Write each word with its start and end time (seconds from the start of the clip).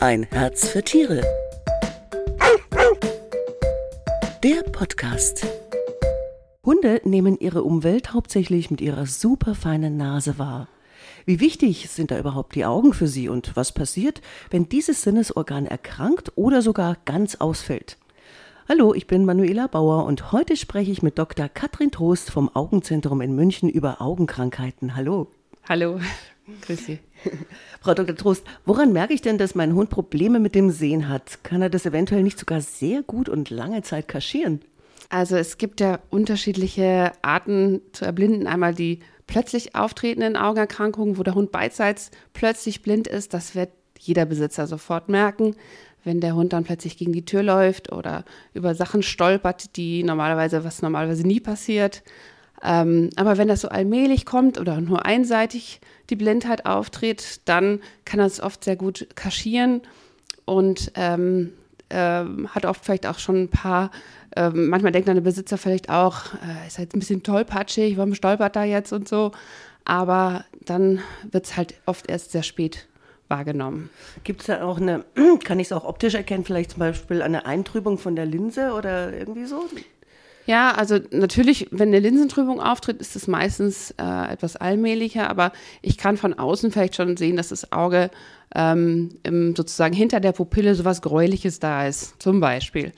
Ein 0.00 0.28
Herz 0.30 0.68
für 0.68 0.84
Tiere. 0.84 1.22
Der 4.44 4.62
Podcast. 4.70 5.44
Hunde 6.64 7.00
nehmen 7.02 7.36
ihre 7.40 7.64
Umwelt 7.64 8.12
hauptsächlich 8.12 8.70
mit 8.70 8.80
ihrer 8.80 9.06
superfeinen 9.06 9.96
Nase 9.96 10.38
wahr. 10.38 10.68
Wie 11.26 11.40
wichtig 11.40 11.90
sind 11.90 12.12
da 12.12 12.18
überhaupt 12.20 12.54
die 12.54 12.64
Augen 12.64 12.92
für 12.92 13.08
sie 13.08 13.28
und 13.28 13.56
was 13.56 13.72
passiert, 13.72 14.22
wenn 14.50 14.68
dieses 14.68 15.02
Sinnesorgan 15.02 15.66
erkrankt 15.66 16.30
oder 16.36 16.62
sogar 16.62 16.96
ganz 17.04 17.34
ausfällt? 17.34 17.98
Hallo, 18.68 18.94
ich 18.94 19.08
bin 19.08 19.24
Manuela 19.24 19.66
Bauer 19.66 20.04
und 20.04 20.30
heute 20.30 20.56
spreche 20.56 20.92
ich 20.92 21.02
mit 21.02 21.18
Dr. 21.18 21.48
Katrin 21.48 21.90
Trost 21.90 22.30
vom 22.30 22.48
Augenzentrum 22.54 23.20
in 23.20 23.34
München 23.34 23.68
über 23.68 24.00
Augenkrankheiten. 24.00 24.94
Hallo. 24.94 25.26
Hallo, 25.68 25.98
grüß 26.62 26.86
Sie. 26.86 26.98
Frau 27.80 27.94
Dr. 27.94 28.16
Trost, 28.16 28.44
woran 28.64 28.92
merke 28.92 29.14
ich 29.14 29.22
denn, 29.22 29.38
dass 29.38 29.54
mein 29.54 29.74
Hund 29.74 29.90
Probleme 29.90 30.40
mit 30.40 30.54
dem 30.54 30.70
Sehen 30.70 31.08
hat? 31.08 31.42
Kann 31.44 31.62
er 31.62 31.70
das 31.70 31.86
eventuell 31.86 32.22
nicht 32.22 32.38
sogar 32.38 32.60
sehr 32.60 33.02
gut 33.02 33.28
und 33.28 33.50
lange 33.50 33.82
Zeit 33.82 34.08
kaschieren? 34.08 34.60
Also 35.10 35.36
es 35.36 35.58
gibt 35.58 35.80
ja 35.80 36.00
unterschiedliche 36.10 37.12
Arten 37.22 37.80
zu 37.92 38.04
erblinden. 38.04 38.46
Einmal 38.46 38.74
die 38.74 39.00
plötzlich 39.26 39.74
auftretenden 39.74 40.36
Augenerkrankungen, 40.36 41.18
wo 41.18 41.22
der 41.22 41.34
Hund 41.34 41.52
beidseits 41.52 42.10
plötzlich 42.32 42.82
blind 42.82 43.06
ist. 43.06 43.34
Das 43.34 43.54
wird 43.54 43.70
jeder 43.98 44.26
Besitzer 44.26 44.66
sofort 44.66 45.08
merken 45.08 45.54
wenn 46.04 46.20
der 46.20 46.34
Hund 46.34 46.52
dann 46.52 46.64
plötzlich 46.64 46.96
gegen 46.96 47.12
die 47.12 47.24
Tür 47.24 47.42
läuft 47.42 47.92
oder 47.92 48.24
über 48.54 48.74
Sachen 48.74 49.02
stolpert, 49.02 49.76
die 49.76 50.02
normalerweise, 50.02 50.64
was 50.64 50.82
normalerweise 50.82 51.26
nie 51.26 51.40
passiert. 51.40 52.02
Ähm, 52.62 53.10
aber 53.16 53.38
wenn 53.38 53.48
das 53.48 53.60
so 53.60 53.68
allmählich 53.68 54.26
kommt 54.26 54.58
oder 54.58 54.80
nur 54.80 55.06
einseitig 55.06 55.80
die 56.10 56.16
Blindheit 56.16 56.66
auftritt, 56.66 57.40
dann 57.44 57.80
kann 58.04 58.18
das 58.18 58.40
oft 58.40 58.64
sehr 58.64 58.76
gut 58.76 59.08
kaschieren 59.14 59.82
und 60.44 60.92
ähm, 60.94 61.52
äh, 61.88 62.24
hat 62.48 62.64
oft 62.64 62.84
vielleicht 62.84 63.06
auch 63.06 63.18
schon 63.18 63.42
ein 63.42 63.48
paar, 63.48 63.90
äh, 64.34 64.50
manchmal 64.50 64.92
denkt 64.92 65.08
dann 65.08 65.16
der 65.16 65.22
Besitzer 65.22 65.58
vielleicht 65.58 65.90
auch, 65.90 66.34
äh, 66.34 66.66
ist 66.66 66.78
halt 66.78 66.94
ein 66.94 67.00
bisschen 67.00 67.22
tollpatschig, 67.22 67.96
warum 67.96 68.14
stolpert 68.14 68.56
er 68.56 68.64
jetzt 68.64 68.92
und 68.92 69.08
so. 69.08 69.32
Aber 69.84 70.44
dann 70.64 71.00
wird 71.30 71.46
es 71.46 71.56
halt 71.56 71.74
oft 71.86 72.10
erst 72.10 72.32
sehr 72.32 72.42
spät 72.42 72.88
wahrgenommen. 73.28 73.90
Gibt 74.24 74.40
es 74.40 74.46
da 74.46 74.62
auch 74.62 74.78
eine, 74.78 75.04
kann 75.44 75.60
ich 75.60 75.68
es 75.68 75.72
auch 75.72 75.84
optisch 75.84 76.14
erkennen, 76.14 76.44
vielleicht 76.44 76.72
zum 76.72 76.80
Beispiel 76.80 77.22
eine 77.22 77.46
Eintrübung 77.46 77.98
von 77.98 78.16
der 78.16 78.26
Linse 78.26 78.72
oder 78.72 79.12
irgendwie 79.12 79.46
so? 79.46 79.64
Ja, 80.48 80.70
also 80.70 80.98
natürlich, 81.10 81.68
wenn 81.72 81.88
eine 81.88 81.98
Linsentrübung 81.98 82.58
auftritt, 82.58 83.02
ist 83.02 83.16
es 83.16 83.28
meistens 83.28 83.90
äh, 83.98 84.32
etwas 84.32 84.56
allmählicher, 84.56 85.28
aber 85.28 85.52
ich 85.82 85.98
kann 85.98 86.16
von 86.16 86.32
außen 86.32 86.72
vielleicht 86.72 86.96
schon 86.96 87.18
sehen, 87.18 87.36
dass 87.36 87.48
das 87.48 87.70
Auge 87.70 88.10
ähm, 88.54 89.10
im, 89.24 89.54
sozusagen 89.54 89.94
hinter 89.94 90.20
der 90.20 90.32
Pupille 90.32 90.74
sowas 90.74 91.02
Gräuliches 91.02 91.60
da 91.60 91.86
ist, 91.86 92.14
zum 92.22 92.40
Beispiel. 92.40 92.92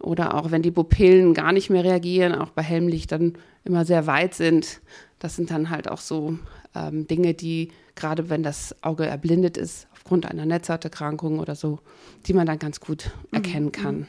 Oder 0.00 0.32
auch 0.36 0.50
wenn 0.50 0.62
die 0.62 0.70
Pupillen 0.70 1.34
gar 1.34 1.52
nicht 1.52 1.68
mehr 1.68 1.84
reagieren, 1.84 2.34
auch 2.34 2.48
bei 2.48 2.62
Helmlicht 2.62 3.12
dann 3.12 3.34
immer 3.62 3.84
sehr 3.84 4.06
weit 4.06 4.32
sind. 4.32 4.80
Das 5.18 5.36
sind 5.36 5.50
dann 5.50 5.68
halt 5.68 5.90
auch 5.90 6.00
so 6.00 6.38
ähm, 6.74 7.06
Dinge, 7.06 7.34
die 7.34 7.72
gerade 7.94 8.30
wenn 8.30 8.42
das 8.42 8.74
Auge 8.82 9.04
erblindet 9.04 9.58
ist, 9.58 9.86
aufgrund 9.92 10.24
einer 10.24 10.46
Netzhauterkrankung 10.46 11.40
oder 11.40 11.56
so, 11.56 11.78
die 12.24 12.32
man 12.32 12.46
dann 12.46 12.58
ganz 12.58 12.80
gut 12.80 13.10
mhm. 13.32 13.36
erkennen 13.36 13.72
kann. 13.72 14.06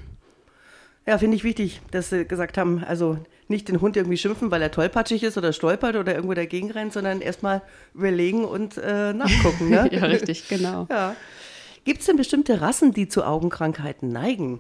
Ja, 1.08 1.18
finde 1.18 1.38
ich 1.38 1.46
wichtig, 1.46 1.80
dass 1.92 2.10
Sie 2.10 2.26
gesagt 2.26 2.58
haben, 2.58 2.84
also 2.84 3.18
nicht 3.48 3.70
den 3.70 3.80
Hund 3.80 3.96
irgendwie 3.96 4.18
schimpfen, 4.18 4.52
weil 4.52 4.62
er 4.62 4.72
tollpatschig 4.72 5.24
ist 5.24 5.38
oder 5.38 5.54
stolpert 5.54 5.96
oder 5.96 6.14
irgendwo 6.14 6.34
dagegen 6.34 6.70
rennt, 6.70 6.92
sondern 6.92 7.22
erstmal 7.22 7.62
überlegen 7.94 8.44
und 8.44 8.78
äh, 8.78 9.14
nachgucken. 9.14 9.70
Ne? 9.70 9.88
ja, 9.94 10.04
richtig, 10.04 10.50
genau. 10.50 10.86
Ja. 10.90 11.16
Gibt 11.86 12.02
es 12.02 12.08
denn 12.08 12.18
bestimmte 12.18 12.60
Rassen, 12.60 12.92
die 12.92 13.08
zu 13.08 13.24
Augenkrankheiten 13.24 14.12
neigen? 14.12 14.60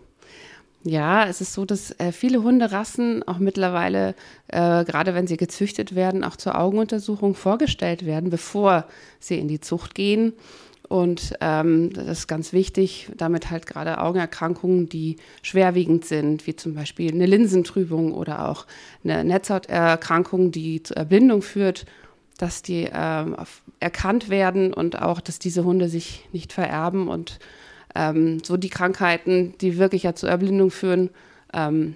Ja, 0.84 1.26
es 1.26 1.42
ist 1.42 1.52
so, 1.52 1.66
dass 1.66 1.92
äh, 2.00 2.14
viele 2.14 2.44
Hunderassen 2.44 3.28
auch 3.28 3.40
mittlerweile, 3.40 4.16
äh, 4.48 4.86
gerade 4.86 5.14
wenn 5.14 5.28
sie 5.28 5.36
gezüchtet 5.36 5.96
werden, 5.96 6.24
auch 6.24 6.38
zur 6.38 6.58
Augenuntersuchung 6.58 7.36
vorgestellt 7.36 8.06
werden, 8.06 8.30
bevor 8.30 8.86
sie 9.20 9.38
in 9.38 9.50
die 9.50 9.60
Zucht 9.60 9.96
gehen. 9.96 10.32
Und 10.90 11.34
ähm, 11.42 11.92
das 11.92 12.20
ist 12.20 12.28
ganz 12.28 12.54
wichtig, 12.54 13.10
damit 13.18 13.50
halt 13.50 13.66
gerade 13.66 14.00
Augenerkrankungen, 14.00 14.88
die 14.88 15.18
schwerwiegend 15.42 16.06
sind, 16.06 16.48
wie 16.48 16.56
zum 16.56 16.76
Beispiel 16.76 17.12
eine 17.12 17.26
Linsentrübung 17.26 18.14
oder 18.14 18.48
auch 18.48 18.66
eine 19.04 19.24
Netzhauterkrankung, 19.26 20.52
die 20.52 20.84
zur 20.84 20.98
Erblindung 20.98 21.42
führt, 21.42 21.86
dass 22.38 22.62
die 22.62 22.90
ähm, 22.94 23.36
erkannt 23.80 24.30
werden 24.30 24.74
und 24.74 25.02
auch, 25.02 25.20
dass 25.20 25.40
diese 25.40 25.66
Hunde 25.66 25.90
sich 25.90 26.28
nicht 26.32 26.54
vererben 26.54 27.10
und 27.10 27.40
ähm, 27.96 28.42
so 28.44 28.56
die 28.58 28.70
Krankheiten, 28.70 29.56
die 29.60 29.78
wirklich 29.78 30.04
ja 30.04 30.16
zur 30.16 30.30
Erblindung 30.30 30.72
führen, 30.72 31.10
ähm, 31.54 31.96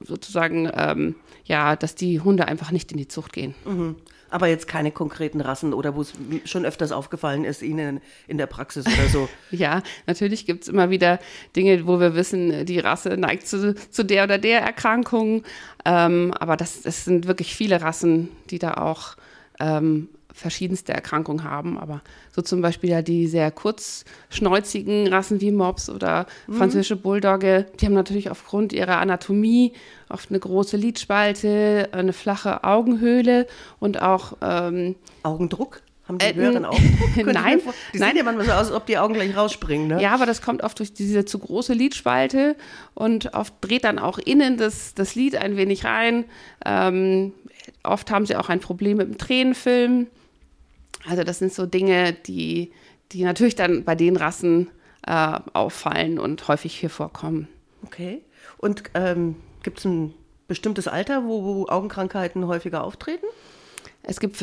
sozusagen, 0.00 0.70
ähm, 0.74 1.14
ja, 1.44 1.76
dass 1.76 1.94
die 1.94 2.20
Hunde 2.20 2.48
einfach 2.48 2.70
nicht 2.70 2.92
in 2.92 2.98
die 2.98 3.08
Zucht 3.08 3.32
gehen. 3.32 3.54
Mhm. 3.64 3.96
Aber 4.30 4.46
jetzt 4.46 4.68
keine 4.68 4.92
konkreten 4.92 5.40
Rassen 5.40 5.74
oder 5.74 5.94
wo 5.94 6.02
es 6.02 6.12
schon 6.44 6.64
öfters 6.64 6.92
aufgefallen 6.92 7.44
ist, 7.44 7.62
Ihnen 7.62 8.00
in 8.28 8.38
der 8.38 8.46
Praxis 8.46 8.86
oder 8.86 9.08
so. 9.08 9.28
ja, 9.50 9.82
natürlich 10.06 10.46
gibt 10.46 10.62
es 10.62 10.68
immer 10.68 10.90
wieder 10.90 11.18
Dinge, 11.56 11.86
wo 11.86 12.00
wir 12.00 12.14
wissen, 12.14 12.64
die 12.66 12.78
Rasse 12.78 13.16
neigt 13.16 13.46
zu, 13.46 13.74
zu 13.74 14.04
der 14.04 14.24
oder 14.24 14.38
der 14.38 14.60
Erkrankung. 14.60 15.42
Ähm, 15.84 16.32
aber 16.38 16.56
das, 16.56 16.82
das 16.82 17.04
sind 17.04 17.26
wirklich 17.26 17.54
viele 17.54 17.82
Rassen, 17.82 18.28
die 18.50 18.58
da 18.58 18.74
auch 18.74 19.16
ähm, 19.58 20.08
verschiedenste 20.32 20.92
Erkrankungen 20.92 21.44
haben, 21.44 21.78
aber 21.78 22.02
so 22.32 22.42
zum 22.42 22.60
Beispiel 22.62 22.90
ja 22.90 23.02
die 23.02 23.26
sehr 23.26 23.50
kurzschnäuzigen 23.50 25.08
Rassen 25.08 25.40
wie 25.40 25.52
Mops 25.52 25.90
oder 25.90 26.26
mhm. 26.46 26.54
französische 26.54 26.96
Bulldogge, 26.96 27.66
die 27.80 27.86
haben 27.86 27.94
natürlich 27.94 28.30
aufgrund 28.30 28.72
ihrer 28.72 28.98
Anatomie 28.98 29.72
oft 30.08 30.30
eine 30.30 30.40
große 30.40 30.76
Lidspalte, 30.76 31.88
eine 31.92 32.12
flache 32.12 32.64
Augenhöhle 32.64 33.46
und 33.78 34.02
auch 34.02 34.36
ähm, 34.42 34.96
Augendruck. 35.22 35.82
Haben 36.10 36.18
die 36.18 36.26
äh, 36.26 36.34
höheren 36.34 36.64
Augendruck? 36.64 37.16
Nein, 37.16 37.60
die 37.94 37.98
nein. 37.98 38.08
sehen 38.08 38.16
ja 38.16 38.24
manchmal 38.24 38.46
so 38.46 38.52
aus, 38.52 38.66
als 38.66 38.72
ob 38.72 38.86
die 38.86 38.98
Augen 38.98 39.14
gleich 39.14 39.36
rausspringen. 39.36 39.86
Ne? 39.86 40.02
Ja, 40.02 40.12
aber 40.12 40.26
das 40.26 40.42
kommt 40.42 40.64
oft 40.64 40.78
durch 40.80 40.92
diese 40.92 41.24
zu 41.24 41.38
große 41.38 41.72
Lidspalte 41.72 42.56
und 42.94 43.32
oft 43.34 43.54
dreht 43.60 43.84
dann 43.84 44.00
auch 44.00 44.18
innen 44.18 44.56
das, 44.56 44.94
das 44.94 45.14
Lid 45.14 45.36
ein 45.36 45.56
wenig 45.56 45.84
rein. 45.84 46.24
Ähm, 46.66 47.32
oft 47.84 48.10
haben 48.10 48.26
sie 48.26 48.34
auch 48.34 48.48
ein 48.48 48.58
Problem 48.58 48.96
mit 48.96 49.08
dem 49.08 49.18
Tränenfilm. 49.18 50.08
Also 51.08 51.24
das 51.24 51.38
sind 51.38 51.52
so 51.52 51.66
Dinge, 51.66 52.12
die, 52.12 52.72
die 53.12 53.24
natürlich 53.24 53.56
dann 53.56 53.84
bei 53.84 53.94
den 53.94 54.16
Rassen 54.16 54.70
äh, 55.06 55.38
auffallen 55.52 56.18
und 56.18 56.46
häufig 56.48 56.78
hier 56.78 56.90
vorkommen. 56.90 57.48
Okay. 57.84 58.22
Und 58.58 58.82
ähm, 58.94 59.36
gibt 59.62 59.78
es 59.78 59.84
ein 59.84 60.14
bestimmtes 60.48 60.88
Alter, 60.88 61.24
wo, 61.24 61.44
wo 61.44 61.66
Augenkrankheiten 61.68 62.46
häufiger 62.46 62.84
auftreten? 62.84 63.26
Es 64.02 64.18
gibt 64.18 64.42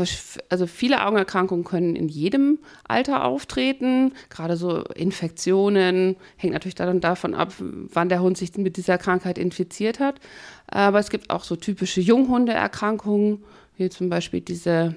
also 0.50 0.68
viele 0.68 1.06
Augenerkrankungen 1.06 1.66
können 1.66 1.96
in 1.96 2.10
jedem 2.10 2.60
Alter 2.88 3.26
auftreten. 3.26 4.14
Gerade 4.30 4.56
so 4.56 4.84
Infektionen 4.84 6.16
hängt 6.38 6.54
natürlich 6.54 6.76
dann 6.76 7.02
davon 7.02 7.34
ab, 7.34 7.54
wann 7.60 8.10
der 8.10 8.22
Hund 8.22 8.38
sich 8.38 8.56
mit 8.58 8.78
dieser 8.78 9.00
Krankheit 9.00 9.38
infiziert 9.38 10.00
hat. 10.00 10.20
Aber 10.68 11.00
es 11.00 11.10
gibt 11.10 11.32
auch 11.32 11.44
so 11.44 11.56
typische 11.56 12.02
Junghundeerkrankungen, 12.02 13.44
wie 13.78 13.90
zum 13.90 14.10
Beispiel 14.10 14.42
diese 14.42 14.96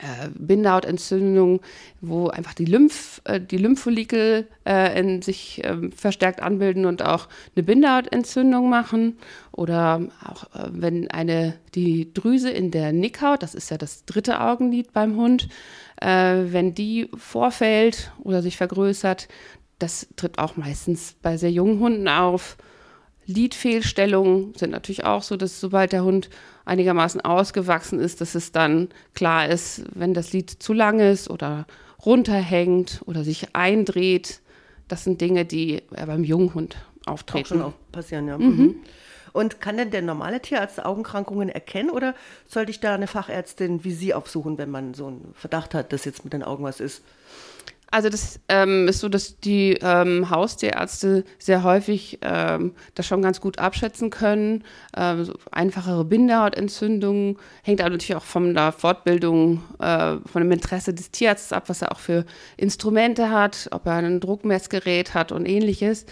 äh, 0.00 0.28
Bindehautentzündung, 0.34 1.60
wo 2.00 2.28
einfach 2.28 2.54
die, 2.54 2.64
Lymph, 2.64 3.20
äh, 3.24 3.40
die 3.40 3.56
Lymphfollikel 3.56 4.46
äh, 4.66 4.98
in 4.98 5.22
sich 5.22 5.64
äh, 5.64 5.90
verstärkt 5.94 6.42
anbilden 6.42 6.86
und 6.86 7.02
auch 7.02 7.28
eine 7.54 7.62
Bindehautentzündung 7.62 8.68
machen. 8.68 9.18
Oder 9.52 10.02
auch 10.24 10.44
äh, 10.54 10.68
wenn 10.70 11.10
eine, 11.10 11.54
die 11.74 12.12
Drüse 12.12 12.50
in 12.50 12.70
der 12.70 12.92
Nickhaut, 12.92 13.42
das 13.42 13.54
ist 13.54 13.70
ja 13.70 13.78
das 13.78 14.04
dritte 14.04 14.40
Augenlid 14.40 14.92
beim 14.92 15.16
Hund, 15.16 15.48
äh, 16.00 16.44
wenn 16.46 16.74
die 16.74 17.08
vorfällt 17.16 18.12
oder 18.22 18.42
sich 18.42 18.56
vergrößert, 18.56 19.28
das 19.78 20.08
tritt 20.16 20.38
auch 20.38 20.56
meistens 20.56 21.16
bei 21.22 21.36
sehr 21.36 21.52
jungen 21.52 21.80
Hunden 21.80 22.08
auf. 22.08 22.56
Lidfehlstellungen 23.26 24.54
sind 24.54 24.70
natürlich 24.70 25.04
auch 25.04 25.22
so, 25.22 25.36
dass 25.36 25.60
sobald 25.60 25.92
der 25.92 26.04
Hund 26.04 26.30
einigermaßen 26.64 27.20
ausgewachsen 27.20 27.98
ist, 27.98 28.20
dass 28.20 28.34
es 28.34 28.52
dann 28.52 28.88
klar 29.14 29.48
ist, 29.48 29.82
wenn 29.94 30.14
das 30.14 30.32
Lid 30.32 30.50
zu 30.50 30.72
lang 30.72 31.00
ist 31.00 31.28
oder 31.28 31.66
runterhängt 32.04 33.02
oder 33.06 33.24
sich 33.24 33.54
eindreht. 33.54 34.40
Das 34.88 35.04
sind 35.04 35.20
Dinge, 35.20 35.44
die 35.44 35.82
beim 35.90 36.22
jungen 36.22 36.54
Hund 36.54 36.76
auftreten. 37.04 37.44
Auch 37.44 37.48
schon 37.48 37.62
auch 37.62 37.72
passieren, 37.92 38.28
ja. 38.28 38.38
Mhm. 38.38 38.46
mhm. 38.46 38.76
Und 39.32 39.60
kann 39.60 39.76
denn 39.76 39.90
der 39.90 40.00
normale 40.00 40.40
Tierarzt 40.40 40.82
Augenkrankungen 40.82 41.50
erkennen 41.50 41.90
oder 41.90 42.14
sollte 42.48 42.70
ich 42.70 42.80
da 42.80 42.94
eine 42.94 43.06
Fachärztin 43.06 43.84
wie 43.84 43.92
Sie 43.92 44.14
aufsuchen, 44.14 44.56
wenn 44.56 44.70
man 44.70 44.94
so 44.94 45.08
einen 45.08 45.34
Verdacht 45.34 45.74
hat, 45.74 45.92
dass 45.92 46.06
jetzt 46.06 46.24
mit 46.24 46.32
den 46.32 46.42
Augen 46.42 46.64
was 46.64 46.80
ist? 46.80 47.02
Also 47.90 48.08
das 48.08 48.40
ähm, 48.48 48.88
ist 48.88 48.98
so, 48.98 49.08
dass 49.08 49.38
die 49.38 49.78
ähm, 49.80 50.28
Haustierärzte 50.28 51.24
sehr 51.38 51.62
häufig 51.62 52.18
ähm, 52.22 52.74
das 52.94 53.06
schon 53.06 53.22
ganz 53.22 53.40
gut 53.40 53.60
abschätzen 53.60 54.10
können. 54.10 54.64
Ähm, 54.96 55.24
so 55.24 55.34
einfachere 55.52 56.04
Bindehautentzündungen 56.04 57.38
hängt 57.62 57.80
aber 57.80 57.90
natürlich 57.90 58.16
auch 58.16 58.24
von 58.24 58.54
der 58.54 58.72
Fortbildung, 58.72 59.62
äh, 59.78 60.16
von 60.26 60.42
dem 60.42 60.50
Interesse 60.50 60.94
des 60.94 61.12
Tierarztes 61.12 61.52
ab, 61.52 61.68
was 61.68 61.82
er 61.82 61.92
auch 61.92 62.00
für 62.00 62.24
Instrumente 62.56 63.30
hat, 63.30 63.68
ob 63.70 63.86
er 63.86 63.94
ein 63.94 64.18
Druckmessgerät 64.18 65.14
hat 65.14 65.30
und 65.30 65.46
ähnliches 65.46 66.06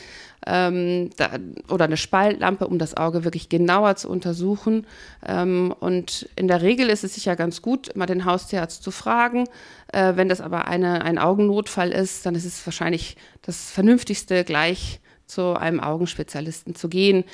ähm, 0.46 1.10
da, 1.16 1.30
oder 1.68 1.84
eine 1.84 1.96
Spaltlampe, 1.96 2.66
um 2.66 2.78
das 2.78 2.96
Auge 2.96 3.24
wirklich 3.24 3.48
genauer 3.48 3.96
zu 3.96 4.08
untersuchen. 4.08 4.86
Ähm, 5.26 5.74
und 5.80 6.28
in 6.36 6.48
der 6.48 6.62
Regel 6.62 6.90
ist 6.90 7.04
es 7.04 7.14
sicher 7.14 7.36
ganz 7.36 7.62
gut, 7.62 7.94
mal 7.96 8.06
den 8.06 8.24
Haustierarzt 8.24 8.82
zu 8.82 8.90
fragen. 8.90 9.46
Äh, 9.92 10.16
wenn 10.16 10.28
das 10.28 10.40
aber 10.40 10.68
eine, 10.68 11.02
ein 11.02 11.18
Augennotfall 11.18 11.90
ist, 11.90 12.26
dann 12.26 12.34
ist 12.34 12.44
es 12.44 12.64
wahrscheinlich 12.66 13.16
das 13.42 13.70
Vernünftigste, 13.70 14.44
gleich 14.44 15.00
zu 15.26 15.54
einem 15.54 15.80
Augenspezialisten 15.80 16.74
zu 16.74 16.88
gehen. 16.88 17.24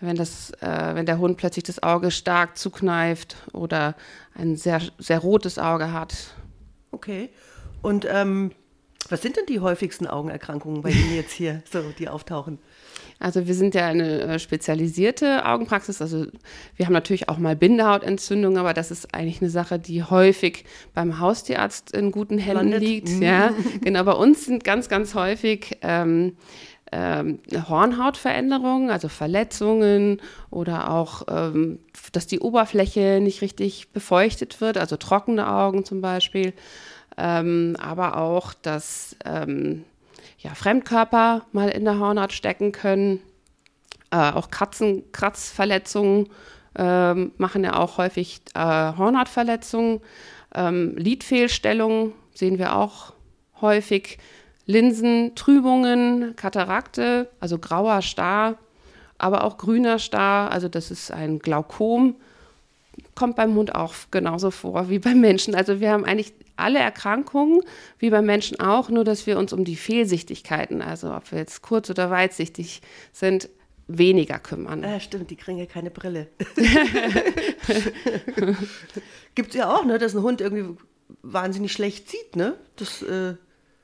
Wenn, 0.00 0.16
das, 0.16 0.50
äh, 0.60 0.94
wenn 0.94 1.04
der 1.04 1.18
Hund 1.18 1.36
plötzlich 1.36 1.64
das 1.64 1.82
Auge 1.82 2.10
stark 2.10 2.56
zukneift 2.56 3.36
oder 3.52 3.94
ein 4.34 4.56
sehr, 4.56 4.80
sehr 4.98 5.18
rotes 5.18 5.58
Auge 5.58 5.92
hat. 5.92 6.14
Okay. 6.90 7.28
Und 7.82 8.06
ähm, 8.10 8.52
was 9.10 9.22
sind 9.22 9.36
denn 9.36 9.46
die 9.46 9.60
häufigsten 9.60 10.06
Augenerkrankungen 10.06 10.82
bei 10.82 10.90
Ihnen 10.90 11.16
jetzt 11.16 11.32
hier, 11.32 11.62
so, 11.70 11.82
die 11.98 12.08
auftauchen? 12.08 12.58
Also 13.18 13.46
wir 13.46 13.54
sind 13.54 13.74
ja 13.74 13.86
eine 13.86 14.22
äh, 14.22 14.38
spezialisierte 14.38 15.44
Augenpraxis. 15.44 16.00
Also 16.00 16.26
wir 16.76 16.86
haben 16.86 16.94
natürlich 16.94 17.28
auch 17.28 17.36
mal 17.36 17.54
Bindehautentzündung, 17.54 18.56
aber 18.56 18.72
das 18.72 18.90
ist 18.90 19.14
eigentlich 19.14 19.42
eine 19.42 19.50
Sache, 19.50 19.78
die 19.78 20.02
häufig 20.02 20.64
beim 20.94 21.20
Haustierarzt 21.20 21.92
in 21.92 22.12
guten 22.12 22.38
Händen 22.38 22.70
Landet. 22.70 22.82
liegt. 22.82 23.10
Mhm. 23.10 23.22
Ja, 23.22 23.52
genau. 23.82 24.04
Bei 24.04 24.12
uns 24.12 24.46
sind 24.46 24.64
ganz, 24.64 24.88
ganz 24.88 25.14
häufig 25.14 25.78
ähm, 25.82 26.36
ähm, 26.92 27.40
Hornhautveränderungen, 27.68 28.90
also 28.90 29.08
Verletzungen 29.08 30.22
oder 30.50 30.90
auch, 30.90 31.22
ähm, 31.28 31.78
dass 32.12 32.26
die 32.26 32.40
Oberfläche 32.40 33.20
nicht 33.20 33.42
richtig 33.42 33.90
befeuchtet 33.92 34.60
wird, 34.62 34.78
also 34.78 34.96
trockene 34.96 35.48
Augen 35.52 35.84
zum 35.84 36.00
Beispiel 36.00 36.54
ähm, 37.20 37.76
aber 37.78 38.16
auch, 38.16 38.54
dass 38.54 39.14
ähm, 39.26 39.84
ja, 40.38 40.54
Fremdkörper 40.54 41.42
mal 41.52 41.68
in 41.68 41.84
der 41.84 41.98
Hornhaut 41.98 42.32
stecken 42.32 42.72
können. 42.72 43.20
Äh, 44.10 44.32
auch 44.32 44.50
Katzen, 44.50 45.04
Kratzverletzungen 45.12 46.30
äh, 46.78 47.14
machen 47.14 47.62
ja 47.62 47.76
auch 47.76 47.98
häufig 47.98 48.40
äh, 48.54 48.58
Hornhautverletzungen. 48.58 50.00
Ähm, 50.54 50.96
Lidfehlstellungen 50.96 52.14
sehen 52.34 52.58
wir 52.58 52.74
auch 52.74 53.12
häufig. 53.60 54.18
Linsentrübungen, 54.66 56.36
Katarakte, 56.36 57.28
also 57.40 57.58
grauer 57.58 58.02
Star, 58.02 58.56
aber 59.18 59.42
auch 59.42 59.58
grüner 59.58 59.98
Star, 59.98 60.52
also 60.52 60.68
das 60.68 60.92
ist 60.92 61.10
ein 61.10 61.40
Glaukom, 61.40 62.14
kommt 63.16 63.34
beim 63.34 63.54
Hund 63.56 63.74
auch 63.74 63.94
genauso 64.12 64.52
vor 64.52 64.88
wie 64.88 65.00
beim 65.00 65.20
Menschen. 65.20 65.56
Also 65.56 65.80
wir 65.80 65.90
haben 65.90 66.04
eigentlich 66.04 66.32
alle 66.60 66.78
Erkrankungen, 66.78 67.62
wie 67.98 68.10
beim 68.10 68.26
Menschen 68.26 68.60
auch, 68.60 68.90
nur 68.90 69.04
dass 69.04 69.26
wir 69.26 69.38
uns 69.38 69.52
um 69.52 69.64
die 69.64 69.76
Fehlsichtigkeiten, 69.76 70.82
also 70.82 71.14
ob 71.14 71.32
wir 71.32 71.38
jetzt 71.38 71.62
kurz- 71.62 71.90
oder 71.90 72.10
weitsichtig 72.10 72.82
sind, 73.12 73.48
weniger 73.88 74.38
kümmern. 74.38 74.82
Ja, 74.82 75.00
stimmt, 75.00 75.30
die 75.30 75.36
kriegen 75.36 75.58
ja 75.58 75.66
keine 75.66 75.90
Brille. 75.90 76.28
Gibt 79.34 79.50
es 79.50 79.54
ja 79.56 79.74
auch, 79.74 79.84
ne, 79.84 79.98
dass 79.98 80.14
ein 80.14 80.22
Hund 80.22 80.40
irgendwie 80.40 80.76
wahnsinnig 81.22 81.72
schlecht 81.72 82.08
sieht, 82.08 82.36
ne? 82.36 82.56
Das, 82.76 83.02
äh 83.02 83.34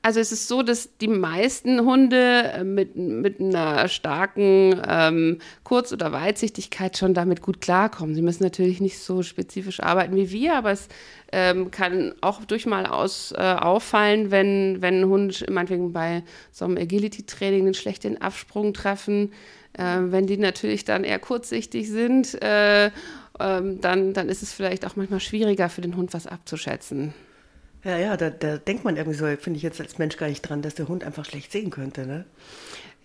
also 0.07 0.21
es 0.21 0.31
ist 0.31 0.47
so, 0.47 0.63
dass 0.63 0.95
die 0.99 1.09
meisten 1.09 1.81
Hunde 1.81 2.53
äh, 2.53 2.63
mit, 2.63 2.95
mit 2.95 3.41
einer 3.41 3.89
starken 3.89 4.81
ähm, 4.87 5.39
Kurz- 5.65 5.91
oder 5.91 6.13
Weitsichtigkeit 6.13 6.97
schon 6.97 7.13
damit 7.13 7.41
gut 7.41 7.59
klarkommen. 7.59 8.15
Sie 8.15 8.21
müssen 8.21 8.43
natürlich 8.43 8.79
nicht 8.79 8.99
so 8.99 9.21
spezifisch 9.21 9.81
arbeiten 9.81 10.15
wie 10.15 10.31
wir, 10.31 10.55
aber 10.55 10.71
es 10.71 10.87
ähm, 11.33 11.71
kann 11.71 12.13
auch 12.21 12.45
durchaus 12.45 13.33
äh, 13.33 13.35
auffallen, 13.35 14.31
wenn, 14.31 14.81
wenn 14.81 15.01
ein 15.01 15.09
Hund 15.09 15.45
meinetwegen 15.49 15.91
bei 15.91 16.23
so 16.53 16.63
einem 16.63 16.77
Agility-Training 16.77 17.65
einen 17.65 17.73
schlechten 17.73 18.21
Absprung 18.21 18.73
treffen. 18.73 19.33
Äh, 19.73 19.97
wenn 20.03 20.25
die 20.25 20.37
natürlich 20.37 20.85
dann 20.85 21.03
eher 21.03 21.19
kurzsichtig 21.19 21.89
sind, 21.89 22.41
äh, 22.41 22.91
ähm, 23.41 23.81
dann, 23.81 24.13
dann 24.13 24.29
ist 24.29 24.41
es 24.41 24.53
vielleicht 24.53 24.85
auch 24.85 24.95
manchmal 24.95 25.19
schwieriger 25.19 25.67
für 25.67 25.81
den 25.81 25.97
Hund 25.97 26.13
was 26.13 26.27
abzuschätzen. 26.27 27.13
Ja, 27.83 27.97
ja, 27.97 28.17
da, 28.17 28.29
da 28.29 28.57
denkt 28.57 28.83
man 28.83 28.97
irgendwie 28.97 29.17
so, 29.17 29.25
finde 29.37 29.57
ich 29.57 29.63
jetzt 29.63 29.79
als 29.79 29.97
Mensch 29.97 30.17
gar 30.17 30.27
nicht 30.27 30.41
dran, 30.41 30.61
dass 30.61 30.75
der 30.75 30.87
Hund 30.87 31.03
einfach 31.03 31.25
schlecht 31.25 31.51
sehen 31.51 31.69
könnte, 31.69 32.05
ne? 32.05 32.25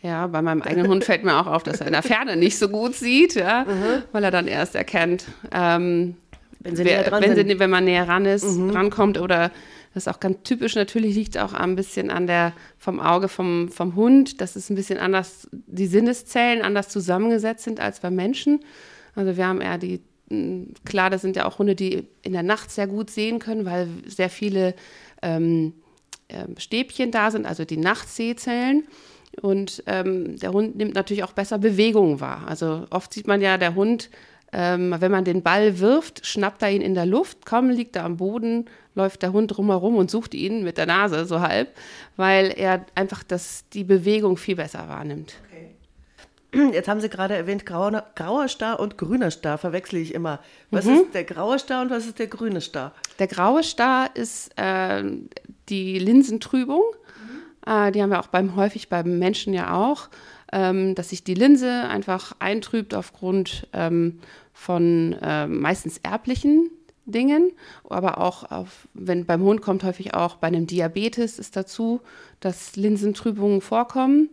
Ja, 0.02 0.26
bei 0.26 0.42
meinem 0.42 0.62
eigenen 0.62 0.88
Hund 0.88 1.04
fällt 1.04 1.22
mir 1.22 1.40
auch 1.40 1.46
auf, 1.46 1.62
dass 1.62 1.80
er 1.80 1.86
in 1.86 1.92
der 1.92 2.02
Ferne 2.02 2.36
nicht 2.36 2.58
so 2.58 2.68
gut 2.68 2.94
sieht, 2.94 3.36
ja, 3.36 3.64
mhm. 3.64 4.02
weil 4.10 4.24
er 4.24 4.32
dann 4.32 4.48
erst 4.48 4.74
erkennt, 4.74 5.26
ähm, 5.52 6.16
wenn, 6.58 6.74
sie 6.74 6.84
wer, 6.84 7.12
wenn, 7.12 7.36
sie, 7.36 7.58
wenn, 7.60 7.70
man 7.70 7.84
näher 7.84 8.08
ran 8.08 8.26
ist, 8.26 8.44
mhm. 8.44 8.70
rankommt 8.70 9.18
oder 9.18 9.52
das 9.94 10.06
ist 10.06 10.12
auch 10.12 10.20
ganz 10.20 10.38
typisch. 10.42 10.74
Natürlich 10.74 11.14
liegt 11.14 11.38
auch 11.38 11.52
ein 11.52 11.76
bisschen 11.76 12.10
an 12.10 12.26
der 12.26 12.52
vom 12.78 12.98
Auge 12.98 13.28
vom, 13.28 13.68
vom 13.68 13.94
Hund, 13.94 14.40
dass 14.40 14.56
es 14.56 14.70
ein 14.70 14.76
bisschen 14.76 14.98
anders, 14.98 15.48
die 15.52 15.86
Sinneszellen 15.86 16.62
anders 16.62 16.88
zusammengesetzt 16.88 17.64
sind 17.64 17.78
als 17.78 18.00
beim 18.00 18.14
Menschen. 18.14 18.60
Also 19.14 19.36
wir 19.36 19.46
haben 19.46 19.60
eher 19.60 19.78
die 19.78 20.00
klar, 20.84 21.10
das 21.10 21.22
sind 21.22 21.36
ja 21.36 21.46
auch 21.46 21.58
Hunde, 21.58 21.74
die 21.74 22.06
in 22.22 22.32
der 22.32 22.42
Nacht 22.42 22.70
sehr 22.70 22.86
gut 22.86 23.10
sehen 23.10 23.38
können, 23.38 23.64
weil 23.64 23.88
sehr 24.06 24.30
viele 24.30 24.74
ähm, 25.22 25.74
äh, 26.28 26.44
Stäbchen 26.58 27.10
da 27.10 27.30
sind, 27.30 27.46
also 27.46 27.64
die 27.64 27.76
Nachtsehzellen. 27.76 28.84
Und 29.40 29.82
ähm, 29.86 30.36
der 30.38 30.52
Hund 30.52 30.76
nimmt 30.76 30.94
natürlich 30.94 31.24
auch 31.24 31.32
besser 31.32 31.58
Bewegungen 31.58 32.20
wahr. 32.20 32.44
Also 32.46 32.86
oft 32.90 33.14
sieht 33.14 33.26
man 33.26 33.40
ja, 33.40 33.56
der 33.56 33.74
Hund, 33.74 34.10
ähm, 34.52 34.94
wenn 34.98 35.10
man 35.10 35.24
den 35.24 35.42
Ball 35.42 35.78
wirft, 35.78 36.26
schnappt 36.26 36.62
er 36.62 36.70
ihn 36.70 36.82
in 36.82 36.94
der 36.94 37.06
Luft, 37.06 37.46
kaum 37.46 37.70
liegt 37.70 37.96
er 37.96 38.04
am 38.04 38.18
Boden, 38.18 38.66
läuft 38.94 39.22
der 39.22 39.32
Hund 39.32 39.56
drumherum 39.56 39.96
und 39.96 40.10
sucht 40.10 40.34
ihn 40.34 40.62
mit 40.62 40.76
der 40.76 40.84
Nase 40.84 41.24
so 41.24 41.40
halb, 41.40 41.74
weil 42.16 42.52
er 42.54 42.84
einfach 42.94 43.22
das, 43.22 43.64
die 43.72 43.84
Bewegung 43.84 44.36
viel 44.36 44.56
besser 44.56 44.86
wahrnimmt. 44.88 45.34
Jetzt 46.72 46.88
haben 46.88 47.00
Sie 47.00 47.08
gerade 47.08 47.34
erwähnt, 47.34 47.64
grauer, 47.64 48.04
grauer 48.14 48.48
Star 48.48 48.78
und 48.78 48.98
grüner 48.98 49.30
Star 49.30 49.56
verwechsle 49.56 49.98
ich 49.98 50.14
immer. 50.14 50.40
Was 50.70 50.84
mhm. 50.84 50.94
ist 50.94 51.14
der 51.14 51.24
graue 51.24 51.58
Star 51.58 51.82
und 51.82 51.90
was 51.90 52.06
ist 52.06 52.18
der 52.18 52.26
grüne 52.26 52.60
Star? 52.60 52.92
Der 53.18 53.26
graue 53.26 53.62
Star 53.62 54.14
ist 54.14 54.50
äh, 54.58 55.02
die 55.68 55.98
Linsentrübung. 55.98 56.82
Mhm. 56.82 57.72
Äh, 57.72 57.92
die 57.92 58.02
haben 58.02 58.10
wir 58.10 58.20
auch 58.20 58.26
beim, 58.26 58.54
häufig 58.54 58.90
beim 58.90 59.18
Menschen 59.18 59.54
ja 59.54 59.74
auch, 59.74 60.08
ähm, 60.52 60.94
dass 60.94 61.08
sich 61.08 61.24
die 61.24 61.34
Linse 61.34 61.70
einfach 61.88 62.32
eintrübt 62.38 62.94
aufgrund 62.94 63.66
ähm, 63.72 64.20
von 64.52 65.16
äh, 65.22 65.46
meistens 65.46 65.98
erblichen 66.02 66.70
Dingen, 67.04 67.50
aber 67.88 68.18
auch 68.18 68.50
auf, 68.50 68.86
wenn 68.94 69.26
beim 69.26 69.42
Hund 69.42 69.60
kommt 69.60 69.82
häufig 69.82 70.14
auch 70.14 70.36
bei 70.36 70.46
einem 70.46 70.66
Diabetes 70.66 71.38
ist 71.38 71.56
dazu, 71.56 72.00
dass 72.40 72.76
Linsentrübungen 72.76 73.60
vorkommen. 73.60 74.30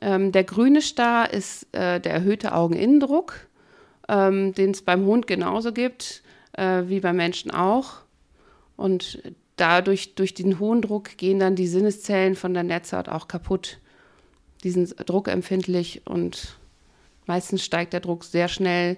Ähm, 0.00 0.32
der 0.32 0.44
grüne 0.44 0.82
Star 0.82 1.32
ist 1.32 1.66
äh, 1.72 2.00
der 2.00 2.12
erhöhte 2.12 2.54
Augeninnendruck, 2.54 3.46
ähm, 4.08 4.54
den 4.54 4.72
es 4.72 4.82
beim 4.82 5.04
Hund 5.06 5.26
genauso 5.26 5.72
gibt 5.72 6.22
äh, 6.56 6.82
wie 6.86 7.00
beim 7.00 7.16
Menschen 7.16 7.50
auch. 7.50 8.02
Und 8.76 9.22
dadurch, 9.56 10.14
durch 10.14 10.34
den 10.34 10.58
hohen 10.58 10.82
Druck, 10.82 11.16
gehen 11.16 11.38
dann 11.38 11.56
die 11.56 11.66
Sinneszellen 11.66 12.34
von 12.34 12.54
der 12.54 12.62
Netzhaut 12.62 13.08
auch 13.08 13.28
kaputt. 13.28 13.78
Die 14.62 14.70
sind 14.70 14.94
druckempfindlich 15.08 16.02
und 16.06 16.56
meistens 17.26 17.64
steigt 17.64 17.92
der 17.92 18.00
Druck 18.00 18.24
sehr 18.24 18.48
schnell 18.48 18.96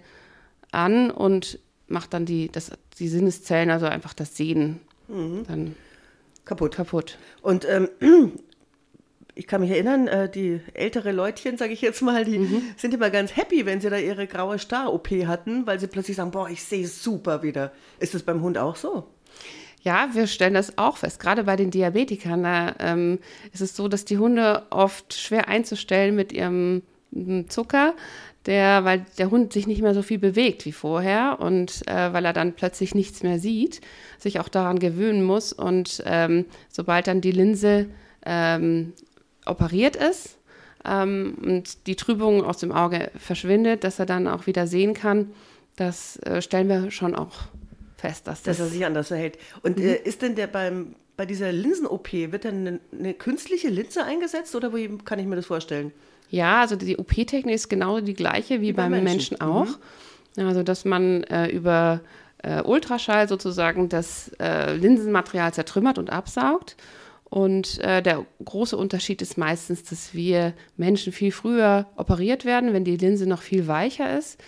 an 0.71 1.11
und 1.11 1.59
macht 1.89 2.15
dann 2.15 2.25
die, 2.25 2.51
das, 2.51 2.71
die 2.99 3.09
Sinneszellen, 3.09 3.71
also 3.71 3.87
einfach 3.87 4.15
das 4.15 4.37
Sehen, 4.37 4.81
mhm. 5.09 5.45
dann 5.47 5.77
kaputt. 6.45 6.77
kaputt. 6.77 7.19
Und 7.43 7.67
ähm, 7.69 7.89
ich 9.37 9.47
kann 9.47 9.61
mich 9.61 9.71
erinnern, 9.71 10.09
äh, 10.09 10.31
die 10.31 10.61
ältere 10.73 11.13
Leutchen, 11.13 11.59
sage 11.59 11.75
ich 11.75 11.83
jetzt 11.83 12.01
mal, 12.01 12.25
die 12.25 12.39
mhm. 12.39 12.63
sind 12.77 12.95
immer 12.95 13.11
ganz 13.11 13.37
happy, 13.37 13.67
wenn 13.67 13.81
sie 13.83 13.91
da 13.91 13.99
ihre 13.99 14.27
graue 14.27 14.59
Star-OP 14.59 15.09
hatten, 15.27 15.67
weil 15.67 15.79
sie 15.79 15.87
plötzlich 15.87 16.17
sagen, 16.17 16.31
boah, 16.31 16.49
ich 16.49 16.65
sehe 16.65 16.89
super 16.89 17.43
wieder. 17.43 17.71
Ist 18.01 18.15
das 18.15 18.23
beim 18.23 18.41
Hund 18.41 18.57
auch 18.57 18.77
so? 18.77 19.05
Ja, 19.83 20.09
wir 20.15 20.27
stellen 20.27 20.55
das 20.55 20.79
auch 20.79 20.97
fest. 20.97 21.21
Gerade 21.21 21.45
bei 21.45 21.55
den 21.55 21.71
Diabetikern, 21.71 22.43
da 22.43 22.75
ähm, 22.81 23.19
ist 23.53 23.61
es 23.61 23.77
so, 23.77 23.89
dass 23.89 24.07
die 24.07 24.19
Hunde 24.19 24.63
oft 24.71 25.15
schwer 25.15 25.49
einzustellen 25.49 26.17
mit 26.17 26.33
ihrem 26.33 26.83
Zucker, 27.49 27.95
der, 28.47 28.85
weil 28.85 29.05
der 29.19 29.31
Hund 29.31 29.53
sich 29.53 29.67
nicht 29.67 29.83
mehr 29.83 29.95
so 29.95 30.03
viel 30.03 30.19
bewegt 30.19 30.65
wie 30.65 30.73
vorher 30.73 31.39
und 31.41 31.87
äh, 31.87 32.13
weil 32.13 32.25
er 32.25 32.33
dann 32.33 32.55
plötzlich 32.55 32.95
nichts 32.95 33.23
mehr 33.23 33.39
sieht, 33.39 33.81
sich 34.19 34.41
auch 34.41 34.49
daran 34.49 34.79
gewöhnen 34.79 35.23
muss. 35.23 35.53
Und 35.53 36.03
ähm, 36.07 36.47
sobald 36.69 37.07
dann 37.07 37.21
die 37.21 37.33
Linse 37.33 37.87
ähm, 38.25 38.93
operiert 39.47 39.97
ist 39.97 40.37
ähm, 40.85 41.37
und 41.43 41.87
die 41.87 41.97
Trübung 41.97 42.45
aus 42.45 42.59
dem 42.59 42.73
Auge 42.73 43.11
verschwindet, 43.19 43.85
dass 43.85 43.99
er 43.99 44.07
dann 44.07 44.29
auch 44.29 44.47
wieder 44.47 44.67
sehen 44.67 44.95
kann, 44.95 45.33
das 45.77 46.17
äh, 46.19 46.43
stellen 46.43 46.69
wir 46.69 46.91
schon 46.91 47.15
auch 47.15 47.33
fest, 47.97 48.27
dass, 48.27 48.43
dass 48.43 48.61
er 48.61 48.67
sich 48.67 48.85
anders 48.85 49.09
verhält. 49.09 49.39
Und 49.63 49.79
mhm. 49.79 49.85
äh, 49.85 49.95
ist 49.97 50.23
denn 50.23 50.35
der 50.35 50.47
beim 50.47 50.95
bei 51.17 51.25
dieser 51.25 51.51
Linsen-OP, 51.51 52.13
wird 52.13 52.45
dann 52.45 52.67
eine, 52.67 52.81
eine, 52.93 53.15
künstliche 53.15 53.69
Linse 53.69 54.05
eingesetzt 54.05 54.55
oder 54.55 54.75
wie 54.75 54.99
kann 54.99 55.19
ich 55.19 55.27
mir 55.27 55.37
das 55.37 55.47
vorstellen? 55.47 55.93
Ja, 56.29 56.61
also 56.61 56.77
die 56.77 56.99
OP-Technik 56.99 57.55
ist 57.55 57.69
genau 57.69 58.01
die 58.01 58.15
gleiche 58.15 58.61
wie, 58.61 58.69
wie 58.69 58.73
beim 58.73 58.91
Menschen, 58.91 59.37
Menschen 59.37 59.41
auch. 59.41 59.79
Mhm. 60.37 60.47
Also, 60.47 60.63
dass 60.63 60.85
man 60.85 61.25
äh, 61.25 61.49
über 61.49 62.01
äh, 62.43 62.61
Ultraschall 62.61 63.29
sozusagen 63.29 63.89
das 63.89 64.31
äh, 64.39 64.75
Linsenmaterial 64.75 65.55
zertrümmert 65.55 65.99
und 65.99 66.11
absaugt. 66.11 66.77
Und 67.29 67.81
äh, 67.81 68.03
der 68.03 68.25
große 68.45 68.77
Unterschied 68.77 69.21
ist 69.21 69.37
meistens, 69.37 69.83
dass 69.83 70.15
wir 70.15 70.55
Menschen 70.77 71.13
viel 71.13 71.33
früher 71.33 71.87
operiert 71.97 72.45
werden, 72.45 72.73
wenn 72.73 72.85
die 72.85 72.97
Linse 72.97 73.27
noch 73.27 73.43
viel 73.43 73.67
weicher 73.67 74.17
ist. 74.17 74.41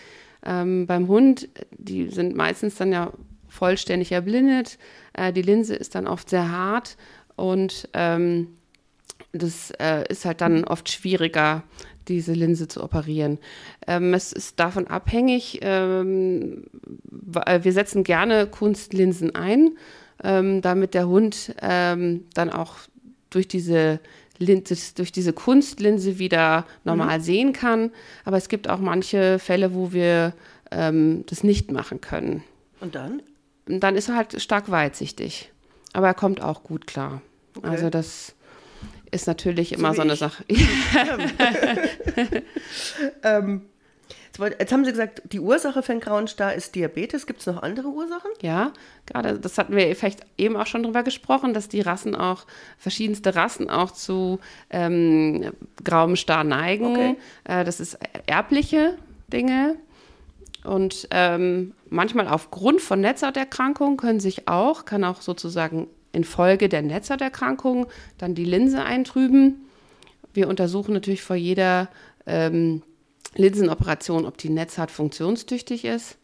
Ähm, 0.47 0.87
beim 0.87 1.08
Hund, 1.08 1.49
die 1.76 2.08
sind 2.08 2.37
meistens 2.37 2.76
dann 2.76 2.92
ja 2.92 3.12
vollständig 3.49 4.12
erblindet. 4.12 4.78
Äh, 5.12 5.32
die 5.32 5.42
Linse 5.42 5.75
ist 5.75 5.94
dann 5.94 6.06
oft 6.06 6.30
sehr 6.30 6.50
hart 6.50 6.97
und 7.35 7.88
ähm, 7.94 8.49
das 9.32 9.73
äh, 9.73 10.04
ist 10.08 10.25
halt 10.25 10.40
dann 10.40 10.64
oft 10.64 10.88
schwieriger, 10.88 11.64
diese 12.06 12.32
Linse 12.32 12.68
zu 12.68 12.82
operieren. 12.82 13.38
Ähm, 13.87 14.14
es 14.14 14.32
ist 14.32 14.58
davon 14.58 14.87
abhängig, 14.87 15.58
ähm, 15.62 16.64
wir 17.02 17.73
setzen 17.73 18.04
gerne 18.04 18.47
Kunstlinsen 18.47 19.35
ein, 19.35 19.76
ähm, 20.22 20.62
damit 20.62 20.94
der 20.94 21.08
Hund 21.08 21.54
ähm, 21.60 22.25
dann 22.34 22.50
auch 22.50 22.76
durch 23.30 23.48
diese 23.48 24.00
durch 24.38 25.10
diese 25.10 25.32
Kunstlinse 25.32 26.20
wieder 26.20 26.64
normal 26.84 27.18
mhm. 27.18 27.22
sehen 27.22 27.52
kann. 27.52 27.90
Aber 28.25 28.37
es 28.37 28.48
gibt 28.48 28.68
auch 28.68 28.78
manche 28.78 29.40
Fälle, 29.40 29.75
wo 29.75 29.92
wir 29.92 30.32
ähm, 30.70 31.25
das 31.26 31.42
nicht 31.42 31.72
machen 31.72 32.00
können. 32.00 32.44
Und 32.80 32.94
dann? 32.94 33.20
dann 33.66 33.96
ist 33.96 34.08
er 34.08 34.16
halt 34.16 34.40
stark 34.40 34.70
weitsichtig. 34.70 35.50
Aber 35.92 36.06
er 36.06 36.14
kommt 36.14 36.40
auch 36.40 36.62
gut 36.62 36.87
klar. 36.87 37.20
Okay. 37.56 37.66
Also 37.66 37.90
das 37.90 38.34
ist 39.10 39.26
natürlich 39.26 39.72
immer 39.72 39.90
so, 39.90 39.96
so 39.96 40.02
eine 40.02 40.12
ich. 40.12 40.18
Sache. 40.18 40.44
ähm, 43.25 43.62
jetzt 44.37 44.73
haben 44.73 44.85
Sie 44.85 44.90
gesagt, 44.90 45.23
die 45.32 45.40
Ursache 45.40 45.82
für 45.82 45.92
einen 45.92 46.00
grauen 46.00 46.28
Star 46.28 46.54
ist 46.54 46.75
Diabetes. 46.75 47.26
Gibt 47.26 47.40
es 47.40 47.47
noch 47.47 47.62
andere 47.62 47.88
Ursachen? 47.88 48.30
Ja, 48.42 48.73
gerade 49.06 49.38
das 49.38 49.58
hatten 49.58 49.75
wir 49.75 49.94
vielleicht 49.97 50.20
eben 50.37 50.56
auch 50.56 50.66
schon 50.66 50.82
drüber 50.82 51.02
gesprochen, 51.02 51.54
dass 51.54 51.68
die 51.68 51.80
Rassen 51.80 52.14
auch, 52.14 52.47
verschiedenste 52.78 53.35
Rassen 53.35 53.70
auch 53.70 53.90
zu 53.90 54.38
ähm, 54.70 55.52
grauem 55.85 56.16
Star 56.16 56.44
neigen. 56.44 56.92
Okay. 56.92 57.16
Äh, 57.44 57.64
das 57.64 57.80
ist 57.80 57.99
erbliche 58.26 58.97
Dinge. 59.32 59.76
Und 60.64 61.08
ähm, 61.12 61.73
manchmal 61.88 62.28
aufgrund 62.28 62.80
von 62.80 63.00
Netzhauterkrankungen 63.00 63.97
können 63.97 64.20
sich 64.20 64.49
auch, 64.49 64.85
kann 64.85 65.04
auch 65.04 65.23
sozusagen 65.23 65.88
infolge 66.12 66.68
der 66.68 66.82
Netzhauterkrankung 66.82 67.87
dann 68.18 68.35
die 68.35 68.44
Linse 68.44 68.82
eintrüben. 68.82 69.68
Wir 70.35 70.49
untersuchen 70.49 70.94
natürlich 70.94 71.23
vor 71.23 71.37
jeder 71.37 71.88
ähm, 72.26 72.82
Linsenoperation, 73.38 74.26
ob 74.26 74.37
die 74.37 74.50
Netzhaut 74.50 74.90
funktionstüchtig 74.90 75.85
ist, 75.85 76.18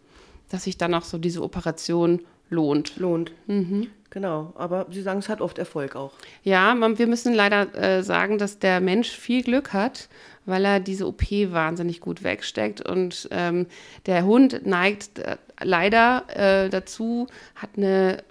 dass 0.51 0.65
sich 0.65 0.77
dann 0.77 0.95
auch 0.95 1.05
so 1.05 1.17
diese 1.17 1.43
Operation 1.43 2.21
lohnt. 2.51 2.97
Lohnt. 2.97 3.33
Mhm. 3.47 3.89
Genau, 4.15 4.53
aber 4.55 4.87
Sie 4.91 5.03
sagen, 5.03 5.19
es 5.19 5.29
hat 5.29 5.41
oft 5.41 5.59
Erfolg 5.59 5.97
auch. 5.97 6.13
Ja, 6.45 6.77
man, 6.77 7.01
wir 7.01 7.09
müssen 7.09 7.35
leider 7.35 7.75
äh, 7.75 8.05
sagen, 8.05 8.39
dass 8.39 8.61
der 8.61 8.81
Mensch 8.81 9.11
viel 9.11 9.43
Glück 9.43 9.73
hat, 9.73 10.09
weil 10.47 10.65
er 10.65 10.79
diese 10.79 11.09
OP 11.09 11.23
wahnsinnig 11.51 12.01
gut 12.01 12.23
wegsteckt. 12.23 12.81
Und 12.81 13.29
ähm, 13.33 13.67
der 14.07 14.25
Hund 14.25 14.65
neigt 14.65 15.19
äh, 15.19 15.37
leider 15.61 16.27
äh, 16.29 16.71
dazu, 16.71 17.27
hat 17.57 17.71
eine, 17.77 18.23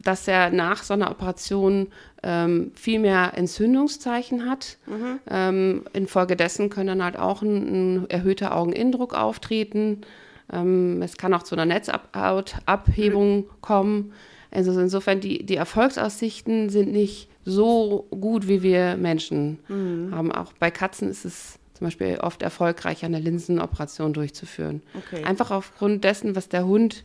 dass 0.00 0.26
er 0.26 0.48
nach 0.48 0.82
so 0.82 0.94
einer 0.94 1.10
Operation 1.10 1.88
ähm, 2.22 2.72
viel 2.74 2.98
mehr 2.98 3.32
Entzündungszeichen 3.36 4.48
hat. 4.48 4.78
Mhm. 4.86 5.20
Ähm, 5.28 5.84
infolgedessen 5.92 6.70
können 6.70 6.86
dann 6.86 7.04
halt 7.04 7.18
auch 7.18 7.42
ein, 7.42 7.98
ein 7.98 8.10
erhöhter 8.10 8.56
Augeninnendruck 8.56 9.12
auftreten. 9.12 10.06
Ähm, 10.50 11.02
es 11.02 11.18
kann 11.18 11.34
auch 11.34 11.42
zu 11.42 11.54
einer 11.54 11.66
Netzabhebung 11.66 13.50
kommen. 13.60 14.14
Also 14.52 14.78
insofern, 14.78 15.20
die, 15.20 15.44
die 15.44 15.56
Erfolgsaussichten 15.56 16.68
sind 16.68 16.92
nicht 16.92 17.28
so 17.44 18.06
gut, 18.10 18.48
wie 18.48 18.62
wir 18.62 18.96
Menschen 18.96 19.58
mhm. 19.68 20.14
haben. 20.14 20.32
Auch 20.32 20.52
bei 20.52 20.70
Katzen 20.70 21.10
ist 21.10 21.24
es 21.24 21.58
zum 21.74 21.86
Beispiel 21.86 22.18
oft 22.20 22.42
erfolgreicher, 22.42 23.06
eine 23.06 23.18
Linsenoperation 23.18 24.12
durchzuführen. 24.12 24.82
Okay. 24.94 25.24
Einfach 25.24 25.50
aufgrund 25.50 26.04
dessen, 26.04 26.36
was 26.36 26.48
der 26.48 26.66
Hund 26.66 27.02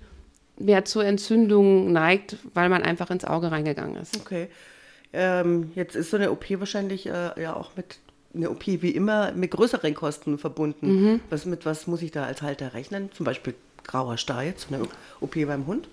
mehr 0.60 0.86
zur 0.86 1.06
Entzündung 1.06 1.92
neigt, 1.92 2.38
weil 2.54 2.70
man 2.70 2.84
einfach 2.84 3.10
ins 3.10 3.26
Auge 3.26 3.52
reingegangen 3.52 3.96
ist. 3.96 4.18
Okay. 4.18 4.50
Ähm, 5.14 5.72
jetzt 5.76 5.96
ist 5.96 6.12
so 6.12 6.18
eine 6.18 6.32
OP 6.32 6.46
wahrscheinlich 6.60 7.08
äh, 7.08 7.42
ja 7.42 7.56
auch 7.56 7.72
mit 7.76 8.00
eine 8.36 8.50
OP 8.52 8.68
wie 8.68 8.92
immer 8.92 9.32
mit 9.32 9.52
größeren 9.52 9.94
Kosten 9.96 10.38
verbunden. 10.38 10.88
Mhm. 10.88 11.20
Was, 11.30 11.46
mit 11.46 11.66
was 11.66 11.88
muss 11.88 12.02
ich 12.02 12.12
da 12.12 12.26
als 12.26 12.42
Halter 12.42 12.74
rechnen? 12.74 13.12
Zum 13.14 13.26
Beispiel 13.26 13.56
grauer 13.84 14.18
Star 14.18 14.44
jetzt, 14.44 14.68
eine 14.72 14.84
OP 15.22 15.34
beim 15.34 15.66
Hund? 15.66 15.88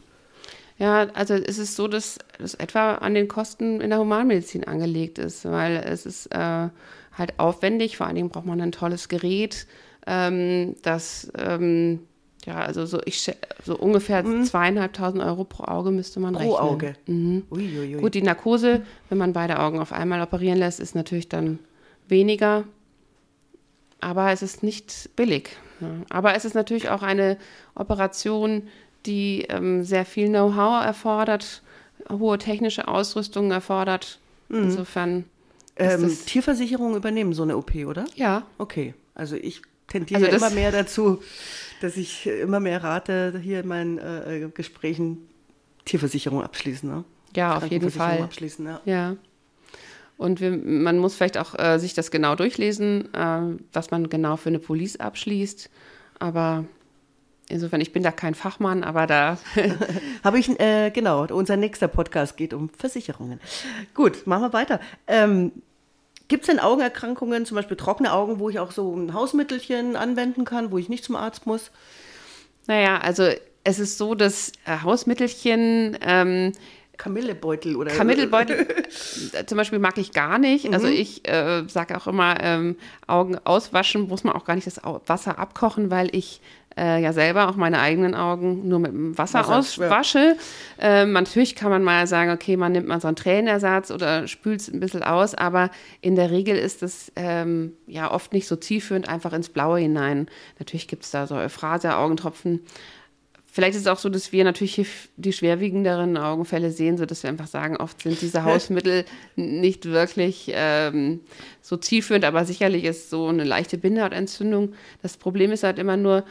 Ja, 0.76 1.09
also 1.14 1.35
es 1.35 1.59
ist 1.59 1.76
so, 1.76 1.87
dass 1.87 2.19
das 2.38 2.54
etwa 2.54 2.97
an 2.97 3.14
den 3.14 3.28
Kosten 3.28 3.81
in 3.81 3.90
der 3.90 4.00
Humanmedizin 4.00 4.64
angelegt 4.64 5.19
ist, 5.19 5.45
weil 5.45 5.76
es 5.76 6.04
ist 6.04 6.26
äh, 6.35 6.69
halt 7.12 7.38
aufwendig, 7.38 7.97
vor 7.97 8.07
allen 8.07 8.16
Dingen 8.16 8.28
braucht 8.28 8.47
man 8.47 8.61
ein 8.61 8.73
tolles 8.73 9.09
Gerät, 9.09 9.66
ähm, 10.07 10.75
das 10.83 11.31
ähm, 11.38 12.00
ja, 12.47 12.57
also 12.57 12.85
so, 12.85 13.00
ich, 13.04 13.33
so 13.64 13.76
ungefähr 13.76 14.23
mhm. 14.23 14.45
zweieinhalbtausend 14.45 15.23
Euro 15.23 15.45
pro 15.45 15.64
Auge 15.64 15.90
müsste 15.90 16.21
man 16.21 16.35
pro 16.35 16.40
rechnen. 16.40 16.57
Pro 16.57 16.62
Auge? 16.62 16.95
Mhm. 17.07 17.45
Uiuiui. 17.50 18.00
Gut, 18.00 18.14
die 18.14 18.23
Narkose, 18.23 18.83
wenn 19.09 19.19
man 19.19 19.33
beide 19.33 19.61
Augen 19.61 19.78
auf 19.78 19.93
einmal 19.93 20.21
operieren 20.21 20.59
lässt, 20.59 20.81
ist 20.81 20.95
natürlich 20.95 21.28
dann 21.28 21.59
weniger, 22.07 22.64
aber 24.00 24.31
es 24.31 24.43
ist 24.43 24.62
nicht 24.62 25.11
billig. 25.16 25.57
Ja. 25.81 25.88
Aber 26.11 26.35
es 26.35 26.45
ist 26.45 26.54
natürlich 26.54 26.90
auch 26.90 27.02
eine 27.02 27.38
Operation, 27.75 28.69
die 29.06 29.42
ähm, 29.49 29.84
sehr 29.84 30.04
viel 30.04 30.28
Know-how 30.28 30.84
erfordert, 30.84 31.62
hohe 32.11 32.38
technische 32.38 32.88
Ausrüstung 32.88 33.50
erfordert. 33.50 34.18
Mhm. 34.49 34.64
Insofern. 34.64 35.25
Ähm, 35.76 36.16
Tierversicherungen 36.26 36.96
übernehmen 36.96 37.32
so 37.32 37.42
eine 37.42 37.56
OP, 37.56 37.75
oder? 37.75 38.04
Ja. 38.14 38.46
Okay. 38.58 38.94
Also 39.14 39.37
ich 39.37 39.62
tendiere 39.88 40.25
also 40.26 40.37
immer 40.37 40.50
mehr 40.50 40.70
dazu, 40.70 41.23
dass 41.80 41.96
ich 41.96 42.26
immer 42.26 42.61
mehr 42.61 42.82
rate, 42.82 43.40
hier 43.42 43.61
in 43.61 43.68
meinen 43.68 43.99
äh, 43.99 44.49
Gesprächen 44.54 45.28
Tierversicherung 45.84 46.42
abschließen. 46.42 46.88
Ne? 46.88 47.04
Ja, 47.37 47.56
auf 47.56 47.66
jeden 47.66 47.90
Fall. 47.90 48.23
Abschließen, 48.23 48.64
ja. 48.66 48.80
ja. 48.84 49.16
Und 50.16 50.40
wir, 50.40 50.52
man 50.52 50.99
muss 50.99 51.16
vielleicht 51.16 51.38
auch 51.38 51.58
äh, 51.58 51.78
sich 51.78 51.94
das 51.94 52.11
genau 52.11 52.37
durchlesen, 52.37 53.12
äh, 53.12 53.40
was 53.73 53.90
man 53.90 54.08
genau 54.08 54.37
für 54.37 54.49
eine 54.49 54.61
Police 54.61 54.96
abschließt. 54.96 55.70
Aber 56.20 56.64
Insofern, 57.48 57.80
ich 57.80 57.92
bin 57.92 58.02
da 58.02 58.10
kein 58.10 58.34
Fachmann, 58.34 58.84
aber 58.84 59.06
da. 59.06 59.38
Habe 60.24 60.38
ich, 60.38 60.58
äh, 60.60 60.90
genau, 60.90 61.26
unser 61.26 61.56
nächster 61.56 61.88
Podcast 61.88 62.36
geht 62.36 62.54
um 62.54 62.70
Versicherungen. 62.70 63.38
Gut, 63.92 64.26
machen 64.26 64.42
wir 64.42 64.52
weiter. 64.52 64.80
Ähm, 65.06 65.52
Gibt 66.28 66.44
es 66.44 66.46
denn 66.46 66.58
Augenerkrankungen, 66.58 67.44
zum 67.44 67.56
Beispiel 67.56 67.76
trockene 67.76 68.12
Augen, 68.12 68.38
wo 68.38 68.48
ich 68.48 68.58
auch 68.58 68.72
so 68.72 68.94
ein 68.96 69.12
Hausmittelchen 69.12 69.94
anwenden 69.94 70.46
kann, 70.46 70.70
wo 70.70 70.78
ich 70.78 70.88
nicht 70.88 71.04
zum 71.04 71.16
Arzt 71.16 71.46
muss? 71.46 71.70
Naja, 72.66 72.98
also 72.98 73.28
es 73.62 73.78
ist 73.78 73.98
so, 73.98 74.14
dass 74.14 74.52
äh, 74.64 74.78
Hausmittelchen. 74.82 75.98
Ähm, 76.00 76.52
Kamillebeutel 76.96 77.74
oder 77.74 77.90
Kamillebeutel 77.90 78.66
zum 79.46 79.58
Beispiel 79.58 79.80
mag 79.80 79.98
ich 79.98 80.12
gar 80.12 80.38
nicht. 80.38 80.66
Also 80.66 80.86
mhm. 80.86 80.92
Also 80.92 81.00
ich 81.00 81.28
äh, 81.28 81.64
sage 81.66 81.96
auch 81.96 82.06
immer, 82.06 82.36
ähm, 82.40 82.76
Augen 83.08 83.36
auswaschen 83.44 84.08
muss 84.08 84.22
man 84.22 84.34
auch 84.34 84.44
gar 84.44 84.54
nicht 84.54 84.66
das 84.66 84.80
Wasser 85.06 85.38
abkochen, 85.38 85.90
weil 85.90 86.14
ich 86.14 86.40
äh, 86.76 87.02
ja 87.02 87.12
selber 87.12 87.49
auch 87.49 87.57
meine 87.57 87.81
eigenen 87.81 88.14
Augen 88.14 88.69
nur 88.69 88.78
mit 88.78 88.93
dem 88.93 89.16
Wasser, 89.16 89.40
Wasser 89.40 89.59
auswasche. 89.59 90.37
Ja. 90.78 91.02
Ähm, 91.02 91.12
natürlich 91.12 91.54
kann 91.54 91.71
man 91.71 91.83
mal 91.83 92.07
sagen, 92.07 92.31
okay, 92.31 92.57
man 92.57 92.73
nimmt 92.73 92.88
mal 92.88 93.00
so 93.00 93.09
einen 93.09 93.16
Tränenersatz 93.16 93.90
oder 93.90 94.26
spült 94.26 94.61
es 94.61 94.73
ein 94.73 94.81
bisschen 94.81 95.02
aus, 95.02 95.35
aber 95.35 95.71
in 96.00 96.16
der 96.16 96.31
Regel 96.31 96.57
ist 96.57 96.83
es 96.83 97.12
ähm, 97.16 97.73
ja 97.87 98.11
oft 98.11 98.33
nicht 98.33 98.47
so 98.47 98.57
zielführend 98.57 99.09
einfach 99.09 99.33
ins 99.33 99.49
Blaue 99.49 99.78
hinein. 99.78 100.28
Natürlich 100.59 100.88
gibt 100.88 101.04
es 101.04 101.11
da 101.11 101.26
so 101.26 101.37
Euphrasia-Augentropfen. 101.37 102.61
Vielleicht 103.54 103.76
ist 103.76 103.83
es 103.83 103.87
auch 103.87 104.00
so, 104.00 104.09
dass 104.09 104.33
wir 104.33 104.43
natürlich 104.43 104.85
die 105.16 105.33
schwerwiegenderen 105.33 106.16
Augenfälle 106.16 106.73
sehen, 106.73 106.99
sodass 106.99 107.23
wir 107.23 107.31
einfach 107.31 107.47
sagen, 107.47 107.76
oft 107.76 108.02
sind 108.02 108.21
diese 108.21 108.43
Hausmittel 108.43 109.04
nicht 109.37 109.85
wirklich 109.85 110.50
ähm, 110.52 111.21
so 111.61 111.76
zielführend, 111.76 112.25
aber 112.25 112.45
sicherlich 112.47 112.83
ist 112.83 113.11
so 113.11 113.28
eine 113.28 113.45
leichte 113.45 113.78
Bindehautentzündung. 113.78 114.73
Das 115.02 115.16
Problem 115.16 115.52
ist 115.52 115.62
halt 115.62 115.78
immer 115.78 115.97
nur, 115.97 116.25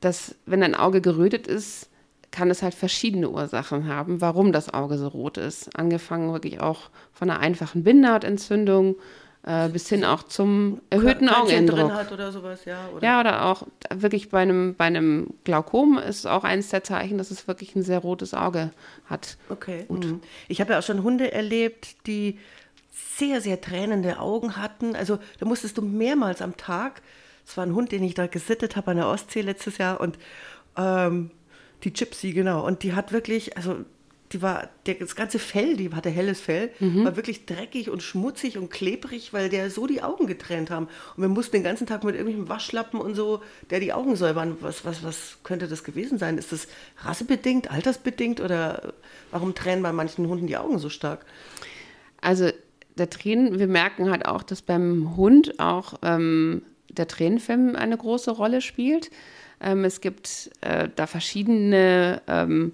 dass 0.00 0.34
wenn 0.46 0.62
ein 0.62 0.74
Auge 0.74 1.00
gerötet 1.00 1.46
ist, 1.46 1.88
kann 2.30 2.50
es 2.50 2.62
halt 2.62 2.74
verschiedene 2.74 3.30
Ursachen 3.30 3.86
haben, 3.86 4.20
warum 4.20 4.52
das 4.52 4.72
Auge 4.74 4.98
so 4.98 5.08
rot 5.08 5.38
ist. 5.38 5.78
Angefangen 5.78 6.32
wirklich 6.32 6.60
auch 6.60 6.90
von 7.12 7.30
einer 7.30 7.38
einfachen 7.38 7.84
Bindehautentzündung, 7.84 8.96
äh, 9.46 9.68
bis 9.68 9.88
hin 9.88 10.04
auch 10.04 10.24
zum 10.24 10.80
erhöhten 10.90 11.28
Körnchen 11.28 11.42
Augenindruck. 11.42 11.78
drin 11.78 11.94
hat 11.94 12.12
oder 12.12 12.32
sowas, 12.32 12.64
ja. 12.64 12.88
Oder? 12.94 13.04
Ja, 13.06 13.20
oder 13.20 13.44
auch 13.44 13.66
wirklich 13.94 14.30
bei 14.30 14.40
einem, 14.40 14.74
bei 14.74 14.86
einem 14.86 15.28
Glaukom 15.44 15.96
ist 15.98 16.26
auch 16.26 16.42
eines 16.44 16.70
der 16.70 16.82
Zeichen, 16.82 17.18
dass 17.18 17.30
es 17.30 17.46
wirklich 17.46 17.76
ein 17.76 17.82
sehr 17.82 18.00
rotes 18.00 18.34
Auge 18.34 18.70
hat. 19.06 19.36
Okay, 19.48 19.84
gut. 19.86 20.14
Ich 20.48 20.60
habe 20.60 20.72
ja 20.72 20.80
auch 20.80 20.82
schon 20.82 21.02
Hunde 21.02 21.30
erlebt, 21.30 22.06
die 22.06 22.38
sehr, 22.90 23.40
sehr 23.40 23.60
tränende 23.60 24.18
Augen 24.18 24.56
hatten. 24.56 24.96
Also 24.96 25.18
da 25.38 25.46
musstest 25.46 25.78
du 25.78 25.82
mehrmals 25.82 26.42
am 26.42 26.56
Tag, 26.56 27.02
es 27.46 27.56
war 27.56 27.64
ein 27.64 27.74
Hund, 27.74 27.92
den 27.92 28.02
ich 28.02 28.14
da 28.14 28.26
gesittet 28.26 28.76
habe 28.76 28.92
an 28.92 28.96
der 28.98 29.08
Ostsee 29.08 29.42
letztes 29.42 29.78
Jahr 29.78 30.00
und 30.00 30.18
ähm, 30.76 31.30
die 31.82 31.92
Gypsy, 31.92 32.32
genau. 32.32 32.66
Und 32.66 32.82
die 32.82 32.94
hat 32.94 33.12
wirklich, 33.12 33.56
also 33.56 33.76
die 34.32 34.42
war, 34.42 34.68
der, 34.86 34.94
das 34.94 35.14
ganze 35.14 35.38
Fell, 35.38 35.76
die 35.76 35.90
hatte 35.90 36.10
helles 36.10 36.40
Fell, 36.40 36.70
war 37.04 37.14
wirklich 37.14 37.46
dreckig 37.46 37.88
und 37.90 38.02
schmutzig 38.02 38.58
und 38.58 38.70
klebrig, 38.70 39.32
weil 39.32 39.48
der 39.48 39.70
so 39.70 39.86
die 39.86 40.02
Augen 40.02 40.26
getrennt 40.26 40.70
haben. 40.70 40.88
Und 41.16 41.22
wir 41.22 41.28
mussten 41.28 41.52
den 41.52 41.62
ganzen 41.62 41.86
Tag 41.86 42.02
mit 42.02 42.16
irgendwelchen 42.16 42.48
Waschlappen 42.48 43.00
und 43.00 43.14
so, 43.14 43.42
der 43.70 43.80
die 43.80 43.92
Augen 43.92 44.16
säubern. 44.16 44.56
Was, 44.60 44.84
was, 44.84 45.04
was 45.04 45.38
könnte 45.44 45.68
das 45.68 45.84
gewesen 45.84 46.18
sein? 46.18 46.36
Ist 46.36 46.50
das 46.50 46.66
rassebedingt, 47.04 47.70
altersbedingt 47.70 48.40
oder 48.40 48.94
warum 49.30 49.54
tränen 49.54 49.82
bei 49.82 49.92
manchen 49.92 50.26
Hunden 50.26 50.48
die 50.48 50.56
Augen 50.56 50.78
so 50.78 50.88
stark? 50.88 51.24
Also 52.20 52.50
der 52.96 53.10
Tränen, 53.10 53.58
wir 53.58 53.68
merken 53.68 54.10
halt 54.10 54.26
auch, 54.26 54.42
dass 54.42 54.62
beim 54.62 55.16
Hund 55.16 55.60
auch 55.60 55.94
ähm, 56.02 56.62
der 56.94 57.08
Tränenfilm 57.08 57.76
eine 57.76 57.96
große 57.96 58.30
Rolle 58.30 58.60
spielt. 58.60 59.10
Ähm, 59.60 59.84
es 59.84 60.00
gibt 60.00 60.50
äh, 60.60 60.88
da 60.94 61.06
verschiedene 61.06 62.22
ähm, 62.26 62.72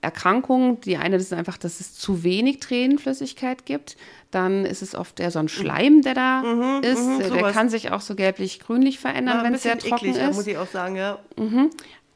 Erkrankungen. 0.00 0.80
Die 0.80 0.96
eine 0.96 1.16
ist 1.16 1.32
einfach, 1.32 1.58
dass 1.58 1.80
es 1.80 1.94
zu 1.94 2.22
wenig 2.22 2.60
Tränenflüssigkeit 2.60 3.66
gibt. 3.66 3.96
Dann 4.30 4.64
ist 4.64 4.82
es 4.82 4.94
oft 4.94 5.20
eher 5.20 5.30
so 5.30 5.38
ein 5.38 5.48
Schleim, 5.48 6.02
der 6.02 6.14
da 6.14 6.40
ist. 6.82 7.04
mhm, 7.04 7.18
der 7.18 7.28
sowas. 7.28 7.54
kann 7.54 7.68
sich 7.68 7.90
auch 7.90 8.00
so 8.00 8.14
gelblich-grünlich 8.14 8.98
verändern, 8.98 9.38
War 9.38 9.44
wenn 9.44 9.54
es 9.54 9.62
sehr 9.62 9.78
trocken 9.78 10.06
eklig, 10.06 10.16
ja, 10.16 10.28
ist. 10.28 10.36
muss 10.36 10.46
ich 10.46 10.58
auch 10.58 10.68
sagen, 10.68 10.96
ja. 10.96 11.18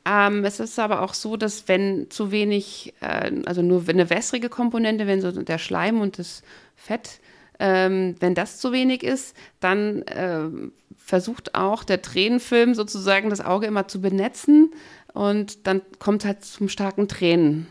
Ähm, 0.06 0.44
es 0.44 0.60
ist 0.60 0.78
aber 0.78 1.02
auch 1.02 1.14
so, 1.14 1.36
dass 1.36 1.68
wenn 1.68 2.10
zu 2.10 2.30
wenig, 2.30 2.94
äh, 3.00 3.30
also 3.44 3.62
nur 3.62 3.84
eine 3.88 4.08
wässrige 4.08 4.48
Komponente, 4.48 5.06
wenn 5.06 5.20
so 5.20 5.30
der 5.30 5.58
Schleim 5.58 6.00
und 6.00 6.18
das 6.18 6.42
Fett, 6.74 7.20
ähm, 7.60 8.16
wenn 8.18 8.34
das 8.34 8.58
zu 8.58 8.72
wenig 8.72 9.04
ist, 9.04 9.36
dann 9.60 10.02
ähm, 10.08 10.72
versucht 10.96 11.54
auch 11.54 11.84
der 11.84 12.02
Tränenfilm 12.02 12.74
sozusagen 12.74 13.30
das 13.30 13.40
Auge 13.40 13.66
immer 13.66 13.86
zu 13.86 14.00
benetzen 14.00 14.72
und 15.12 15.66
dann 15.66 15.82
kommt 15.98 16.24
halt 16.24 16.44
zum 16.44 16.68
starken 16.68 17.06
Tränen. 17.06 17.66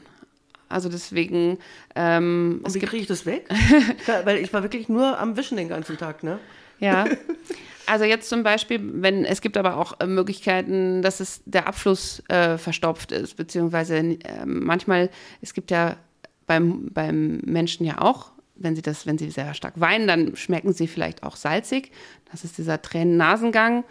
Also 0.69 0.87
deswegen, 0.87 1.57
ähm, 1.95 2.61
Und 2.63 2.75
wie 2.75 2.79
kriege 2.79 3.01
ich 3.01 3.07
das 3.07 3.25
weg? 3.25 3.49
weil 4.23 4.37
ich 4.37 4.53
war 4.53 4.61
wirklich 4.61 4.87
nur 4.87 5.19
am 5.19 5.35
Wischen 5.35 5.57
den 5.57 5.67
ganzen 5.67 5.97
Tag, 5.97 6.23
ne? 6.23 6.39
Ja. 6.79 7.05
Also 7.87 8.05
jetzt 8.05 8.29
zum 8.29 8.43
Beispiel, 8.43 8.79
wenn 9.01 9.25
es 9.25 9.41
gibt 9.41 9.57
aber 9.57 9.75
auch 9.75 9.99
äh, 9.99 10.05
Möglichkeiten, 10.05 11.01
dass 11.01 11.19
es 11.19 11.41
der 11.45 11.65
Abfluss 11.65 12.21
äh, 12.27 12.59
verstopft 12.59 13.11
ist, 13.11 13.35
beziehungsweise 13.35 13.95
äh, 13.97 14.45
manchmal, 14.45 15.09
es 15.41 15.55
gibt 15.55 15.71
ja 15.71 15.95
beim, 16.45 16.89
beim 16.93 17.37
Menschen 17.37 17.87
ja 17.87 17.99
auch, 17.99 18.31
wenn 18.59 18.75
sie 18.75 18.81
das, 18.81 19.05
wenn 19.05 19.17
sie 19.17 19.31
sehr 19.31 19.53
stark 19.53 19.79
weinen, 19.79 20.07
dann 20.07 20.35
schmecken 20.35 20.73
sie 20.73 20.87
vielleicht 20.87 21.23
auch 21.23 21.35
salzig. 21.35 21.91
Das 22.31 22.43
ist 22.43 22.57
dieser 22.57 22.81
Tränen-Nasengang. 22.81 23.83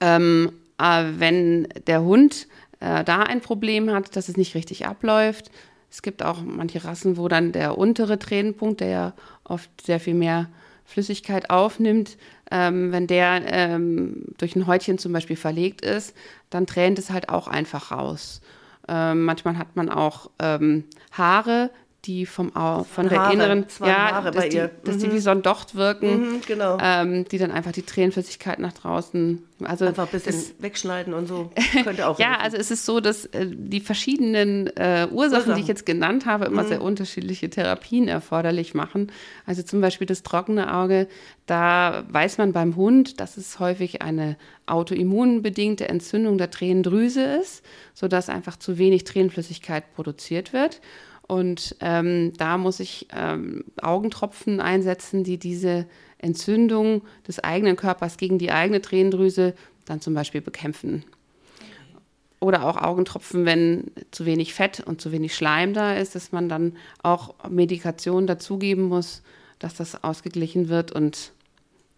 Ähm, 0.00 0.52
äh, 0.78 1.04
wenn 1.18 1.68
der 1.86 2.02
Hund 2.02 2.48
äh, 2.80 3.04
da 3.04 3.22
ein 3.22 3.40
Problem 3.40 3.90
hat, 3.90 4.16
dass 4.16 4.28
es 4.28 4.36
nicht 4.36 4.54
richtig 4.54 4.86
abläuft. 4.86 5.50
Es 5.90 6.02
gibt 6.02 6.22
auch 6.22 6.42
manche 6.42 6.84
Rassen, 6.84 7.16
wo 7.16 7.28
dann 7.28 7.52
der 7.52 7.78
untere 7.78 8.18
Tränenpunkt, 8.18 8.80
der 8.80 8.88
ja 8.88 9.12
oft 9.44 9.70
sehr 9.80 10.00
viel 10.00 10.14
mehr 10.14 10.48
Flüssigkeit 10.84 11.50
aufnimmt, 11.50 12.16
ähm, 12.50 12.92
wenn 12.92 13.06
der 13.06 13.42
ähm, 13.46 14.24
durch 14.38 14.56
ein 14.56 14.66
Häutchen 14.66 14.98
zum 14.98 15.12
Beispiel 15.12 15.36
verlegt 15.36 15.82
ist, 15.82 16.14
dann 16.50 16.66
tränt 16.66 16.98
es 16.98 17.10
halt 17.10 17.28
auch 17.28 17.46
einfach 17.46 17.92
raus. 17.92 18.40
Ähm, 18.88 19.24
manchmal 19.24 19.58
hat 19.58 19.76
man 19.76 19.88
auch 19.88 20.30
ähm, 20.38 20.84
Haare, 21.12 21.70
die 22.04 22.26
vom 22.26 22.54
Au 22.56 22.82
von 22.82 23.08
der 23.08 23.20
Haare, 23.20 23.32
inneren, 23.34 23.64
waren 23.78 23.92
Haare 23.96 24.30
dass, 24.32 24.48
die, 24.48 24.56
ihr. 24.56 24.70
dass 24.84 24.98
die 24.98 25.12
wie 25.12 25.20
so 25.20 25.30
ein 25.30 25.42
Docht 25.42 25.76
wirken, 25.76 26.32
Mhm, 26.32 26.40
genau. 26.46 26.76
ähm, 26.82 27.24
die 27.30 27.38
dann 27.38 27.52
einfach 27.52 27.70
die 27.70 27.82
Tränenflüssigkeit 27.82 28.58
nach 28.58 28.72
draußen. 28.72 29.40
Also 29.62 29.86
Einfach 29.86 30.06
ein 30.06 30.10
bisschen 30.10 30.32
das- 30.32 30.54
wegschneiden 30.58 31.14
und 31.14 31.28
so. 31.28 31.52
Könnte 31.84 32.08
auch 32.08 32.18
ja, 32.18 32.30
helfen. 32.30 32.42
also 32.42 32.56
es 32.56 32.72
ist 32.72 32.84
so, 32.86 32.98
dass 32.98 33.26
äh, 33.26 33.46
die 33.48 33.78
verschiedenen 33.78 34.66
äh, 34.76 35.06
Ursachen, 35.10 35.10
die 35.12 35.14
Ursachen. 35.14 35.56
ich 35.58 35.68
jetzt 35.68 35.86
genannt 35.86 36.26
habe, 36.26 36.46
Mhm. 36.46 36.52
immer 36.52 36.64
sehr 36.64 36.82
unterschiedliche 36.82 37.48
Therapien 37.48 38.08
erforderlich 38.08 38.74
machen. 38.74 39.12
Also 39.46 39.62
zum 39.62 39.80
Beispiel 39.80 40.08
das 40.08 40.24
trockene 40.24 40.74
Auge, 40.74 41.06
da 41.46 42.02
weiß 42.08 42.38
man 42.38 42.52
beim 42.52 42.74
Hund, 42.74 43.20
dass 43.20 43.36
es 43.36 43.60
häufig 43.60 44.02
eine 44.02 44.36
autoimmunbedingte 44.66 45.88
Entzündung 45.88 46.38
der 46.38 46.50
Tränendrüse 46.50 47.22
ist, 47.22 47.64
sodass 47.94 48.28
einfach 48.28 48.56
zu 48.58 48.78
wenig 48.78 49.04
Tränenflüssigkeit 49.04 49.94
produziert 49.94 50.52
wird. 50.52 50.80
Und 51.32 51.76
ähm, 51.80 52.34
da 52.36 52.58
muss 52.58 52.78
ich 52.78 53.06
ähm, 53.16 53.64
Augentropfen 53.80 54.60
einsetzen, 54.60 55.24
die 55.24 55.38
diese 55.38 55.86
Entzündung 56.18 57.00
des 57.26 57.38
eigenen 57.38 57.74
Körpers 57.76 58.18
gegen 58.18 58.36
die 58.36 58.52
eigene 58.52 58.82
Tränendrüse 58.82 59.54
dann 59.86 60.02
zum 60.02 60.12
Beispiel 60.12 60.42
bekämpfen. 60.42 61.04
Oder 62.38 62.66
auch 62.66 62.76
Augentropfen, 62.76 63.46
wenn 63.46 63.92
zu 64.10 64.26
wenig 64.26 64.52
Fett 64.52 64.80
und 64.80 65.00
zu 65.00 65.10
wenig 65.10 65.34
Schleim 65.34 65.72
da 65.72 65.94
ist, 65.94 66.14
dass 66.14 66.32
man 66.32 66.50
dann 66.50 66.76
auch 67.02 67.48
Medikation 67.48 68.26
dazugeben 68.26 68.82
muss, 68.82 69.22
dass 69.58 69.72
das 69.72 70.04
ausgeglichen 70.04 70.68
wird 70.68 70.92
und 70.92 71.32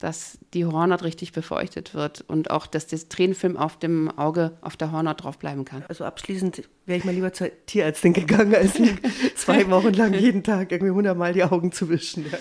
dass 0.04 0.36
die 0.52 0.66
Hornhaut 0.66 1.02
richtig 1.02 1.32
befeuchtet 1.32 1.94
wird 1.94 2.22
und 2.28 2.50
auch, 2.50 2.66
dass 2.66 2.86
das 2.86 3.08
Tränenfilm 3.08 3.56
auf 3.56 3.78
dem 3.78 4.10
Auge, 4.10 4.52
auf 4.60 4.76
der 4.76 4.92
Hornhaut 4.92 5.24
drauf 5.24 5.38
bleiben 5.38 5.64
kann. 5.64 5.82
Also 5.88 6.04
abschließend 6.04 6.68
wäre 6.84 6.98
ich 6.98 7.06
mal 7.06 7.14
lieber 7.14 7.32
zur 7.32 7.48
Tierärztin 7.64 8.12
gegangen, 8.12 8.54
als 8.54 8.74
zwei 9.34 9.70
Wochen 9.70 9.94
lang 9.94 10.12
jeden 10.12 10.42
Tag 10.42 10.72
irgendwie 10.72 10.92
hundertmal 10.92 11.32
die 11.32 11.42
Augen 11.42 11.72
zu 11.72 11.88
wischen. 11.88 12.26
Ja. 12.30 12.36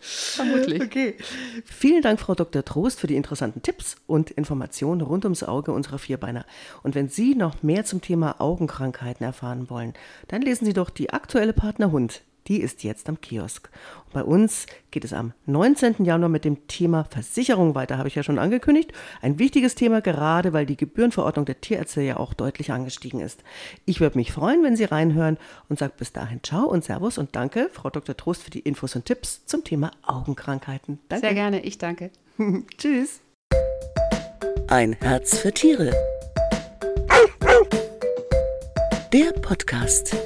Vermutlich. 0.00 0.82
Okay. 0.82 1.14
Vielen 1.64 2.02
Dank, 2.02 2.18
Frau 2.18 2.34
Dr. 2.34 2.64
Trost, 2.64 2.98
für 2.98 3.06
die 3.06 3.14
interessanten 3.14 3.62
Tipps 3.62 3.98
und 4.08 4.32
Informationen 4.32 5.00
rund 5.00 5.24
ums 5.24 5.44
Auge 5.44 5.70
unserer 5.70 5.98
Vierbeiner. 5.98 6.44
Und 6.82 6.96
wenn 6.96 7.08
Sie 7.08 7.36
noch 7.36 7.62
mehr 7.62 7.84
zum 7.84 8.00
Thema 8.00 8.40
Augenkrankheiten 8.40 9.24
erfahren 9.24 9.70
wollen, 9.70 9.94
dann 10.26 10.42
lesen 10.42 10.64
Sie 10.64 10.72
doch 10.72 10.90
die 10.90 11.10
aktuelle 11.10 11.52
Partner 11.52 11.92
Hund. 11.92 12.22
Die 12.48 12.60
ist 12.60 12.84
jetzt 12.84 13.08
am 13.08 13.20
Kiosk. 13.20 13.70
Und 14.06 14.12
bei 14.12 14.22
uns 14.22 14.66
geht 14.90 15.04
es 15.04 15.12
am 15.12 15.32
19. 15.46 16.04
Januar 16.04 16.28
mit 16.28 16.44
dem 16.44 16.66
Thema 16.68 17.04
Versicherung 17.04 17.74
weiter, 17.74 17.98
habe 17.98 18.08
ich 18.08 18.14
ja 18.14 18.22
schon 18.22 18.38
angekündigt. 18.38 18.92
Ein 19.20 19.38
wichtiges 19.38 19.74
Thema, 19.74 20.00
gerade 20.00 20.52
weil 20.52 20.66
die 20.66 20.76
Gebührenverordnung 20.76 21.44
der 21.44 21.60
Tierärzte 21.60 22.02
ja 22.02 22.16
auch 22.16 22.34
deutlich 22.34 22.72
angestiegen 22.72 23.20
ist. 23.20 23.42
Ich 23.84 24.00
würde 24.00 24.18
mich 24.18 24.32
freuen, 24.32 24.62
wenn 24.62 24.76
Sie 24.76 24.84
reinhören 24.84 25.38
und 25.68 25.78
sage 25.78 25.94
bis 25.98 26.12
dahin 26.12 26.42
Ciao 26.42 26.66
und 26.66 26.84
Servus 26.84 27.18
und 27.18 27.34
danke, 27.34 27.68
Frau 27.72 27.90
Dr. 27.90 28.16
Trost, 28.16 28.42
für 28.42 28.50
die 28.50 28.60
Infos 28.60 28.94
und 28.94 29.04
Tipps 29.04 29.44
zum 29.46 29.64
Thema 29.64 29.90
Augenkrankheiten. 30.02 30.98
Danke. 31.08 31.26
Sehr 31.26 31.34
gerne, 31.34 31.60
ich 31.60 31.78
danke. 31.78 32.10
Tschüss. 32.78 33.20
Ein 34.68 34.94
Herz 34.94 35.38
für 35.38 35.52
Tiere. 35.52 35.92
Der 39.12 39.32
Podcast. 39.40 40.16